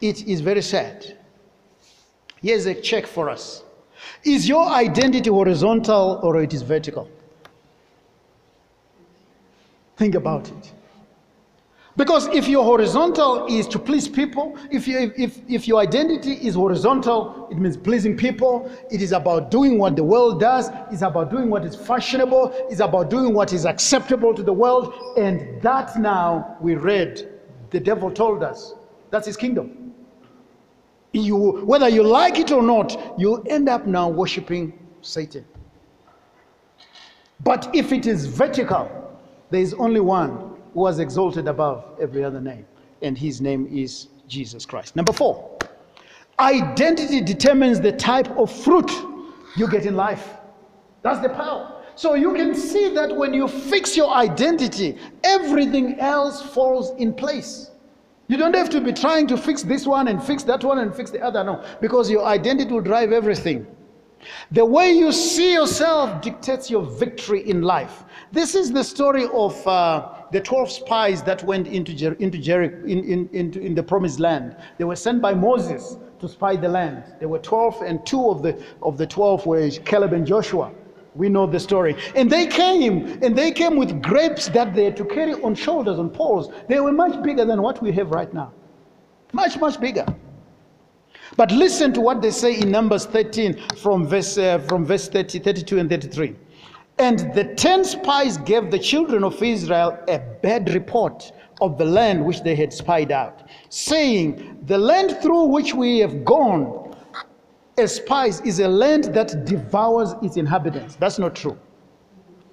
[0.00, 1.16] It is very sad.
[2.42, 3.62] Here's a check for us.
[4.24, 7.08] Is your identity horizontal or it is vertical?
[9.96, 10.72] Think about it.
[11.96, 16.54] Because if your horizontal is to please people, if, you, if, if your identity is
[16.54, 18.70] horizontal, it means pleasing people.
[18.90, 20.68] It is about doing what the world does.
[20.92, 22.52] It's about doing what is fashionable.
[22.68, 24.92] It's about doing what is acceptable to the world.
[25.16, 27.30] And that now we read,
[27.70, 28.74] the devil told us,
[29.10, 29.94] that's his kingdom.
[31.12, 35.46] You, whether you like it or not, you end up now worshiping Satan.
[37.40, 38.90] But if it is vertical,
[39.48, 42.66] there is only one was exalted above every other name,
[43.00, 44.94] and his name is Jesus Christ.
[44.94, 45.58] Number four,
[46.38, 48.90] identity determines the type of fruit
[49.56, 50.34] you get in life.
[51.02, 51.82] That's the power.
[51.94, 57.70] So you can see that when you fix your identity, everything else falls in place.
[58.28, 60.94] You don't have to be trying to fix this one and fix that one and
[60.94, 61.42] fix the other.
[61.42, 63.66] No, because your identity will drive everything.
[64.50, 68.04] The way you see yourself dictates your victory in life.
[68.32, 72.84] This is the story of uh, the 12 spies that went into, Jer- into Jericho,
[72.86, 74.56] in, in, in the promised land.
[74.78, 77.04] They were sent by Moses to spy the land.
[77.18, 80.72] There were 12, and two of the, of the 12 were Caleb and Joshua.
[81.14, 81.96] We know the story.
[82.14, 85.98] And they came, and they came with grapes that they had to carry on shoulders,
[85.98, 86.50] on poles.
[86.68, 88.52] They were much bigger than what we have right now.
[89.32, 90.06] Much, much bigger.
[91.36, 95.38] But listen to what they say in Numbers 13 from verse, uh, from verse 30,
[95.40, 96.36] 32 and 33.
[96.98, 102.24] And the ten spies gave the children of Israel a bad report of the land
[102.24, 106.94] which they had spied out, saying, The land through which we have gone
[107.78, 110.96] as spies is a land that devours its inhabitants.
[110.96, 111.58] That's not true.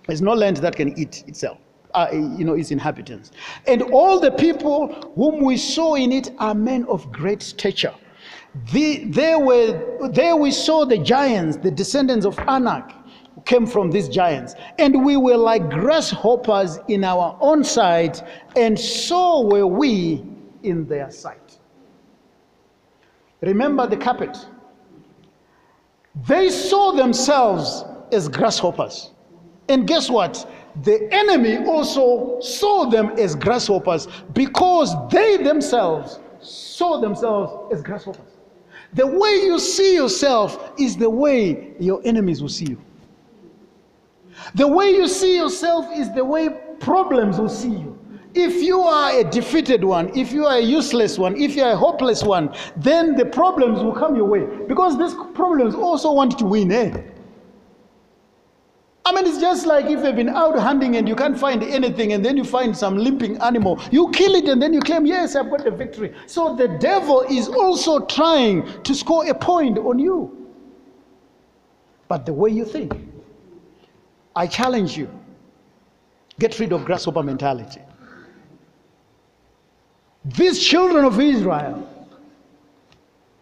[0.08, 1.58] There's no land that can eat itself.
[1.94, 3.32] Uh, you know, its inhabitants.
[3.68, 7.94] And all the people whom we saw in it are men of great stature.
[8.72, 12.92] The, there, were, there we saw the giants, the descendants of Anak,
[13.46, 14.56] came from these giants.
[14.80, 18.22] And we were like grasshoppers in our own sight,
[18.56, 20.24] and so were we
[20.64, 21.60] in their sight.
[23.42, 24.38] Remember the carpet.
[26.28, 29.12] They saw themselves as grasshoppers.
[29.68, 30.50] And guess what?
[30.84, 38.34] The enemy also saw them as grasshoppers because they themselves saw themselves as grasshoppers.
[38.94, 42.82] The way you see yourself is the way your enemies will see you.
[44.56, 48.00] The way you see yourself is the way problems will see you.
[48.36, 51.74] If you are a defeated one, if you are a useless one, if you are
[51.74, 54.46] a hopeless one, then the problems will come your way.
[54.68, 56.98] Because these problems also want to win, eh?
[59.06, 62.14] I mean, it's just like if you've been out hunting and you can't find anything,
[62.14, 63.80] and then you find some limping animal.
[63.92, 66.14] You kill it and then you claim, Yes, I've got the victory.
[66.26, 70.50] So the devil is also trying to score a point on you.
[72.08, 72.94] But the way you think,
[74.36, 75.10] I challenge you
[76.40, 77.82] get rid of grasshopper mentality.
[80.26, 81.88] These children of Israel,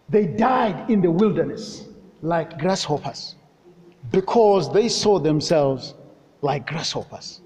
[0.10, 1.86] they died in the wilderness
[2.22, 3.36] like grasshoppers
[4.12, 5.94] because they saw themselves
[6.42, 7.42] like grasshoppers.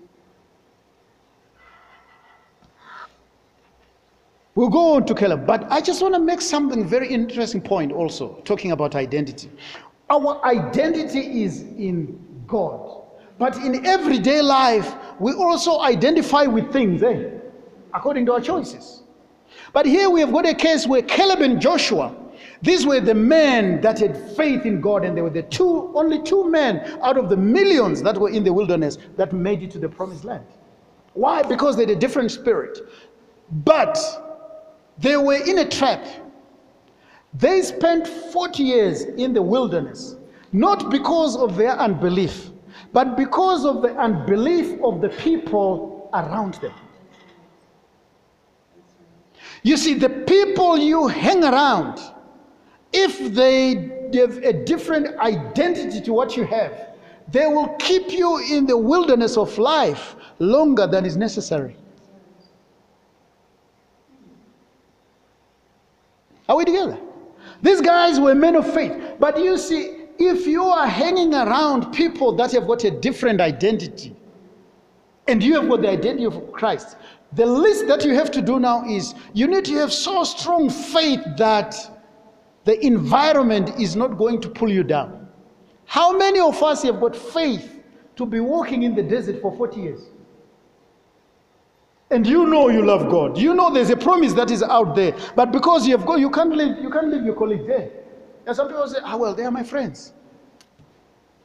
[4.55, 7.91] We'll go on to Caleb, but I just want to make something very interesting point
[7.91, 9.51] also, talking about identity.
[10.09, 12.17] Our identity is in
[12.47, 13.04] God.
[13.37, 17.29] But in everyday life, we also identify with things, eh?
[17.93, 19.03] According to our choices.
[19.73, 22.15] But here we have got a case where Caleb and Joshua,
[22.61, 26.21] these were the men that had faith in God, and they were the two, only
[26.21, 29.79] two men out of the millions that were in the wilderness that made it to
[29.79, 30.45] the promised land.
[31.13, 31.43] Why?
[31.43, 32.79] Because they had a different spirit.
[33.63, 33.97] But
[34.97, 36.05] they were in a trap.
[37.33, 40.15] They spent 40 years in the wilderness,
[40.53, 42.49] not because of their unbelief,
[42.95, 46.71] but because of the unbelief of the people around them.
[49.63, 51.99] You see, the people you hang around,
[52.93, 56.95] if they have a different identity to what you have,
[57.27, 61.75] they will keep you in the wilderness of life longer than is necessary.
[66.47, 66.97] Are we together?
[67.61, 69.15] These guys were men of faith.
[69.19, 74.15] But you see, if you are hanging around people that have got a different identity,
[75.27, 76.97] and you have got the identity of Christ,
[77.33, 80.69] the least that you have to do now is you need to have so strong
[80.69, 81.75] faith that
[82.63, 85.27] the environment is not going to pull you down.
[85.85, 87.83] How many of us have got faith
[88.15, 90.01] to be walking in the desert for 40 years?
[92.11, 93.37] And you know you love God.
[93.37, 95.15] You know there's a promise that is out there.
[95.35, 97.89] But because you have got, you can't leave, you can't leave your colleague there.
[98.45, 100.13] And some people say, ah, well, they are my friends.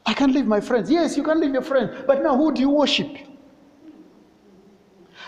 [0.06, 0.90] I can't leave my friends.
[0.90, 2.04] Yes, you can leave your friends.
[2.06, 3.16] But now who do you worship?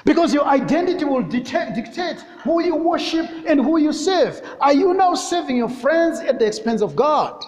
[0.05, 4.43] Because your identity will dictate, dictate who you worship and who you serve.
[4.61, 7.45] Are you now serving your friends at the expense of God?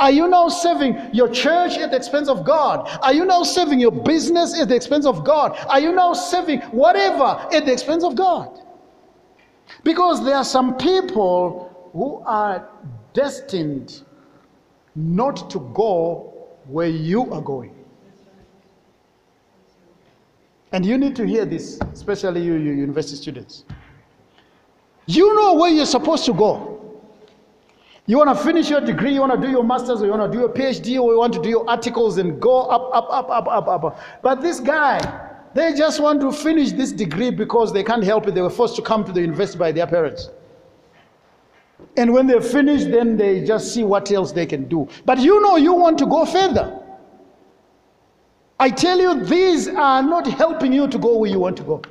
[0.00, 2.88] Are you now serving your church at the expense of God?
[3.02, 5.56] Are you now serving your business at the expense of God?
[5.68, 8.60] Are you now serving whatever at the expense of God?
[9.84, 12.68] Because there are some people who are
[13.16, 14.02] destined
[14.94, 17.74] not to go where you are going.
[20.72, 23.64] And you need to hear this, especially you, you university students.
[25.06, 27.00] You know where you're supposed to go.
[28.06, 30.30] You want to finish your degree, you want to do your master's, or you want
[30.30, 33.08] to do your PhD, or you want to do your articles and go up, up,
[33.10, 33.84] up, up, up, up.
[33.84, 34.00] up.
[34.22, 35.00] But this guy,
[35.54, 38.34] they just want to finish this degree because they can't help it.
[38.34, 40.28] They were forced to come to the university by their parents.
[41.96, 44.88] And when they're finished, then they just see what else they can do.
[45.04, 46.82] But you know, you want to go further.
[48.58, 51.82] I tell you, these are not helping you to go where you want to go.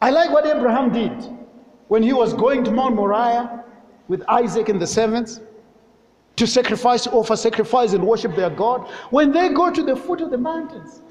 [0.00, 1.12] I like what Abraham did
[1.88, 3.64] when he was going to Mount Moriah
[4.08, 5.40] with Isaac and the servants
[6.36, 8.88] to sacrifice, offer sacrifice, and worship their God.
[9.10, 11.02] When they go to the foot of the mountains,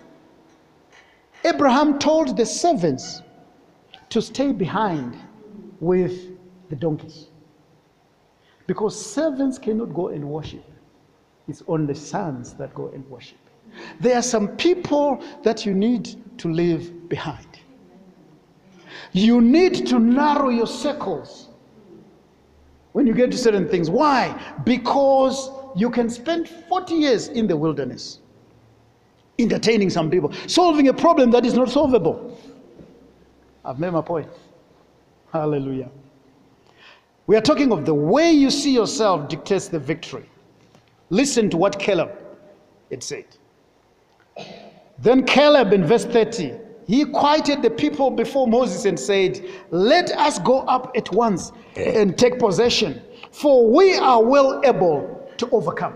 [1.45, 3.21] Abraham told the servants
[4.09, 5.17] to stay behind
[5.79, 6.30] with
[6.71, 7.27] the donkeys.
[8.65, 10.63] Because servants cannot go and worship,
[11.47, 13.37] it's only sons that go and worship.
[13.99, 17.47] There are some people that you need to leave behind.
[19.11, 21.49] You need to narrow your circles
[22.93, 23.89] when you get to certain things.
[23.89, 24.39] Why?
[24.63, 28.19] Because you can spend 40 years in the wilderness
[29.39, 32.37] entertaining some people, solving a problem that is not solvable.
[33.65, 34.27] I've made my point.
[35.31, 35.89] Hallelujah.
[37.31, 40.29] We are talking of the way you see yourself dictates the victory.
[41.11, 42.11] Listen to what Caleb
[42.89, 43.23] had said.
[44.99, 46.51] Then Caleb in verse 30,
[46.87, 52.17] he quieted the people before Moses and said, Let us go up at once and
[52.17, 53.01] take possession,
[53.31, 55.93] for we are well able to overcome.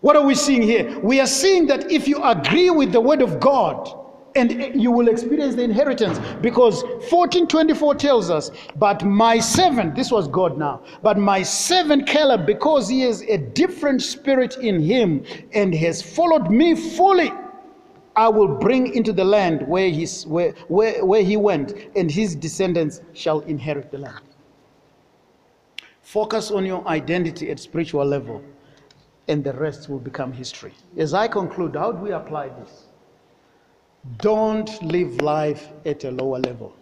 [0.00, 0.96] What are we seeing here?
[1.00, 4.03] We are seeing that if you agree with the word of God,
[4.36, 6.18] and you will experience the inheritance.
[6.40, 12.46] Because 1424 tells us but my servant this was god now but my servant caleb
[12.46, 17.32] because he has a different spirit in him and has followed me fully
[18.16, 22.34] i will bring into the land where, he's, where, where, where he went and his
[22.34, 24.24] descendants shall inherit the land.
[26.02, 28.42] Focus on your identity at spiritual level
[29.26, 30.72] and the rest will become history.
[30.96, 32.84] As i conclude how do we apply this
[34.18, 36.74] don't live life at a lower level.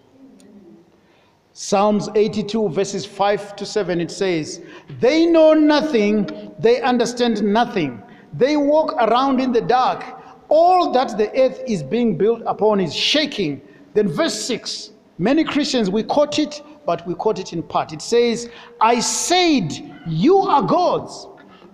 [1.55, 4.63] Psalms 82, verses 5 to 7, it says,
[5.01, 8.03] They know nothing, they understand nothing.
[8.33, 10.03] They walk around in the dark.
[10.49, 13.61] All that the earth is being built upon is shaking.
[13.93, 17.93] Then, verse 6, many Christians, we quote it, but we quote it in part.
[17.93, 18.49] It says,
[18.81, 19.73] I said,
[20.07, 21.29] You are gods,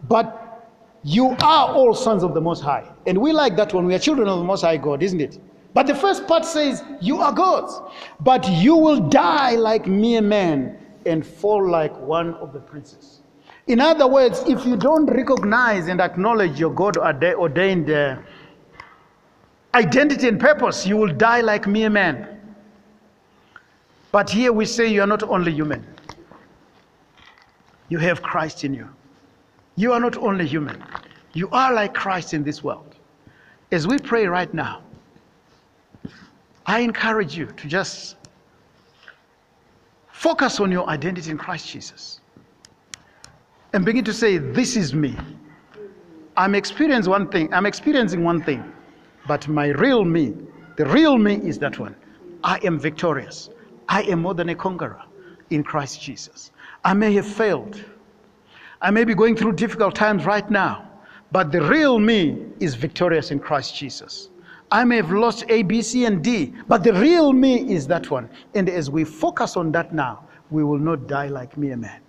[0.08, 0.68] but
[1.04, 2.90] you are all sons of the Most High.
[3.08, 3.86] And we like that one.
[3.86, 5.40] We are children of the Most High God, isn't it?
[5.72, 7.80] But the first part says, You are gods,
[8.20, 13.20] but you will die like mere men and fall like one of the princes.
[13.66, 18.18] In other words, if you don't recognize and acknowledge your God ordained uh,
[19.74, 22.28] identity and purpose, you will die like mere men.
[24.12, 25.86] But here we say you are not only human,
[27.88, 28.86] you have Christ in you.
[29.76, 30.84] You are not only human,
[31.32, 32.96] you are like Christ in this world.
[33.70, 34.82] As we pray right now,
[36.66, 38.16] I encourage you to just
[40.10, 42.20] focus on your identity in Christ Jesus
[43.72, 45.16] and begin to say, This is me.
[46.36, 48.72] I'm experiencing one thing, I'm experiencing one thing,
[49.26, 50.34] but my real me,
[50.76, 51.94] the real me is that one.
[52.44, 53.50] I am victorious.
[53.88, 55.02] I am more than a conqueror
[55.50, 56.52] in Christ Jesus.
[56.84, 57.82] I may have failed.
[58.80, 60.87] I may be going through difficult times right now,
[61.30, 64.30] but the real me is victorious in Christ Jesus.
[64.70, 68.10] I may have lost A, B, C, and D, but the real me is that
[68.10, 68.28] one.
[68.54, 72.00] And as we focus on that now, we will not die like mere men.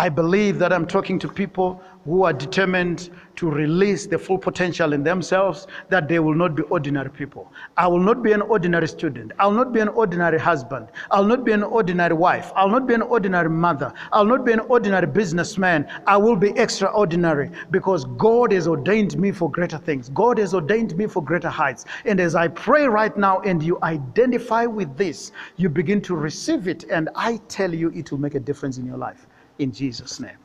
[0.00, 4.92] I believe that I'm talking to people who are determined to release the full potential
[4.92, 7.52] in themselves, that they will not be ordinary people.
[7.76, 9.32] I will not be an ordinary student.
[9.38, 10.88] I'll not be an ordinary husband.
[11.10, 12.50] I'll not be an ordinary wife.
[12.56, 13.92] I'll not be an ordinary mother.
[14.12, 15.88] I'll not be an ordinary businessman.
[16.06, 20.08] I will be extraordinary because God has ordained me for greater things.
[20.08, 21.84] God has ordained me for greater heights.
[22.04, 26.66] And as I pray right now and you identify with this, you begin to receive
[26.66, 29.27] it, and I tell you, it will make a difference in your life
[29.58, 30.36] in Jesus' name.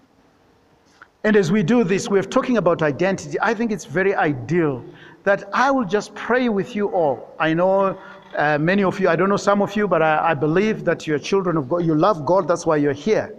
[1.24, 3.38] And as we do this, we're talking about identity.
[3.42, 4.84] I think it's very ideal
[5.24, 7.34] that I will just pray with you all.
[7.40, 7.98] I know
[8.36, 11.08] uh, many of you, I don't know some of you, but I, I believe that
[11.08, 11.86] you're children of God.
[11.86, 13.34] You love God, that's why you're here.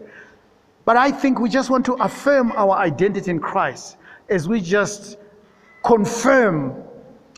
[0.85, 3.97] But I think we just want to affirm our identity in Christ
[4.31, 5.19] as we just
[5.85, 6.75] confirm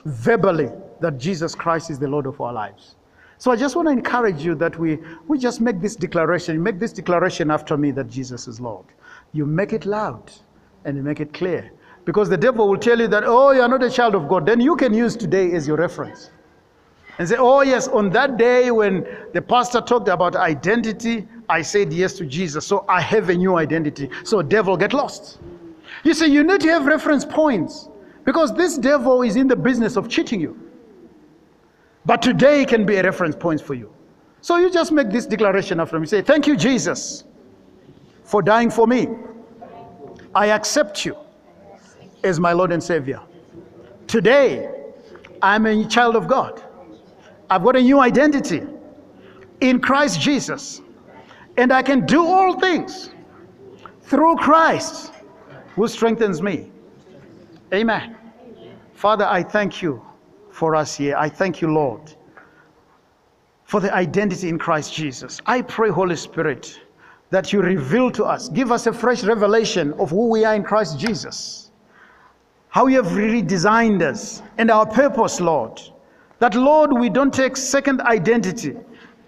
[0.05, 0.71] verbally
[1.01, 2.95] that Jesus Christ is the Lord of our lives.
[3.39, 6.63] So I just want to encourage you that we, we just make this declaration.
[6.63, 8.87] Make this declaration after me that Jesus is Lord.
[9.33, 10.33] You make it loud
[10.85, 11.71] and you make it clear.
[12.05, 14.47] Because the devil will tell you that, oh, you're not a child of God.
[14.47, 16.31] Then you can use today as your reference.
[17.19, 21.93] And say, oh, yes, on that day when the pastor talked about identity, I said
[21.93, 22.67] yes to Jesus.
[22.67, 24.11] So I have a new identity.
[24.25, 25.39] So, devil, get lost.
[26.05, 27.89] You see, you need to have reference points
[28.25, 30.66] because this devil is in the business of cheating you.
[32.07, 33.93] But today can be a reference point for you.
[34.41, 36.07] So you just make this declaration after me.
[36.07, 37.25] Say, Thank you, Jesus,
[38.23, 39.09] for dying for me.
[40.33, 41.17] I accept you
[42.23, 43.21] as my Lord and Savior.
[44.07, 44.73] Today,
[45.43, 46.63] I'm a child of God.
[47.51, 48.63] I've got a new identity
[49.61, 50.81] in Christ Jesus.
[51.57, 53.11] And I can do all things
[54.03, 55.13] through Christ
[55.75, 56.71] who strengthens me.
[57.73, 58.17] Amen.
[58.95, 60.05] Father, I thank you
[60.57, 61.15] for us here.
[61.19, 62.15] I thank you, Lord,
[63.65, 65.39] for the identity in Christ Jesus.
[65.45, 66.81] I pray, Holy Spirit,
[67.29, 68.49] that you reveal to us.
[68.49, 71.71] Give us a fresh revelation of who we are in Christ Jesus.
[72.69, 75.81] How you have redesigned us and our purpose, Lord.
[76.39, 78.77] That, Lord, we don't take second identity,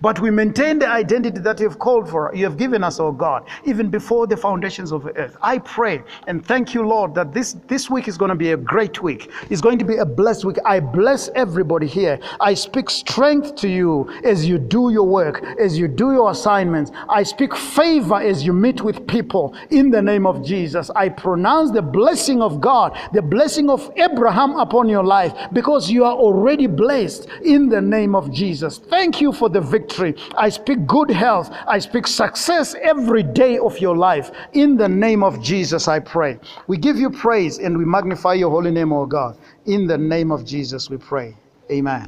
[0.01, 3.13] but we maintain the identity that you have called for, you have given us, oh
[3.13, 5.37] God, even before the foundations of earth.
[5.43, 8.57] I pray and thank you, Lord, that this, this week is going to be a
[8.57, 9.31] great week.
[9.51, 10.59] It's going to be a blessed week.
[10.65, 12.21] I bless everybody here.
[12.41, 16.93] I speak strength to you as you do your work, as you do your assignments.
[17.09, 20.91] I speak favor as you meet with people in the name of Jesus.
[20.95, 26.05] I pronounce the blessing of God, the blessing of Abraham upon your life, because you
[26.05, 28.79] are already blessed in the name of Jesus.
[28.79, 30.15] Thank you for the victory victory.
[30.37, 31.51] I speak good health.
[31.67, 34.31] I speak success every day of your life.
[34.53, 36.39] In the name of Jesus, I pray.
[36.67, 39.39] We give you praise and we magnify your holy name, O God.
[39.67, 41.35] In the name of Jesus, we pray.
[41.71, 42.07] Amen.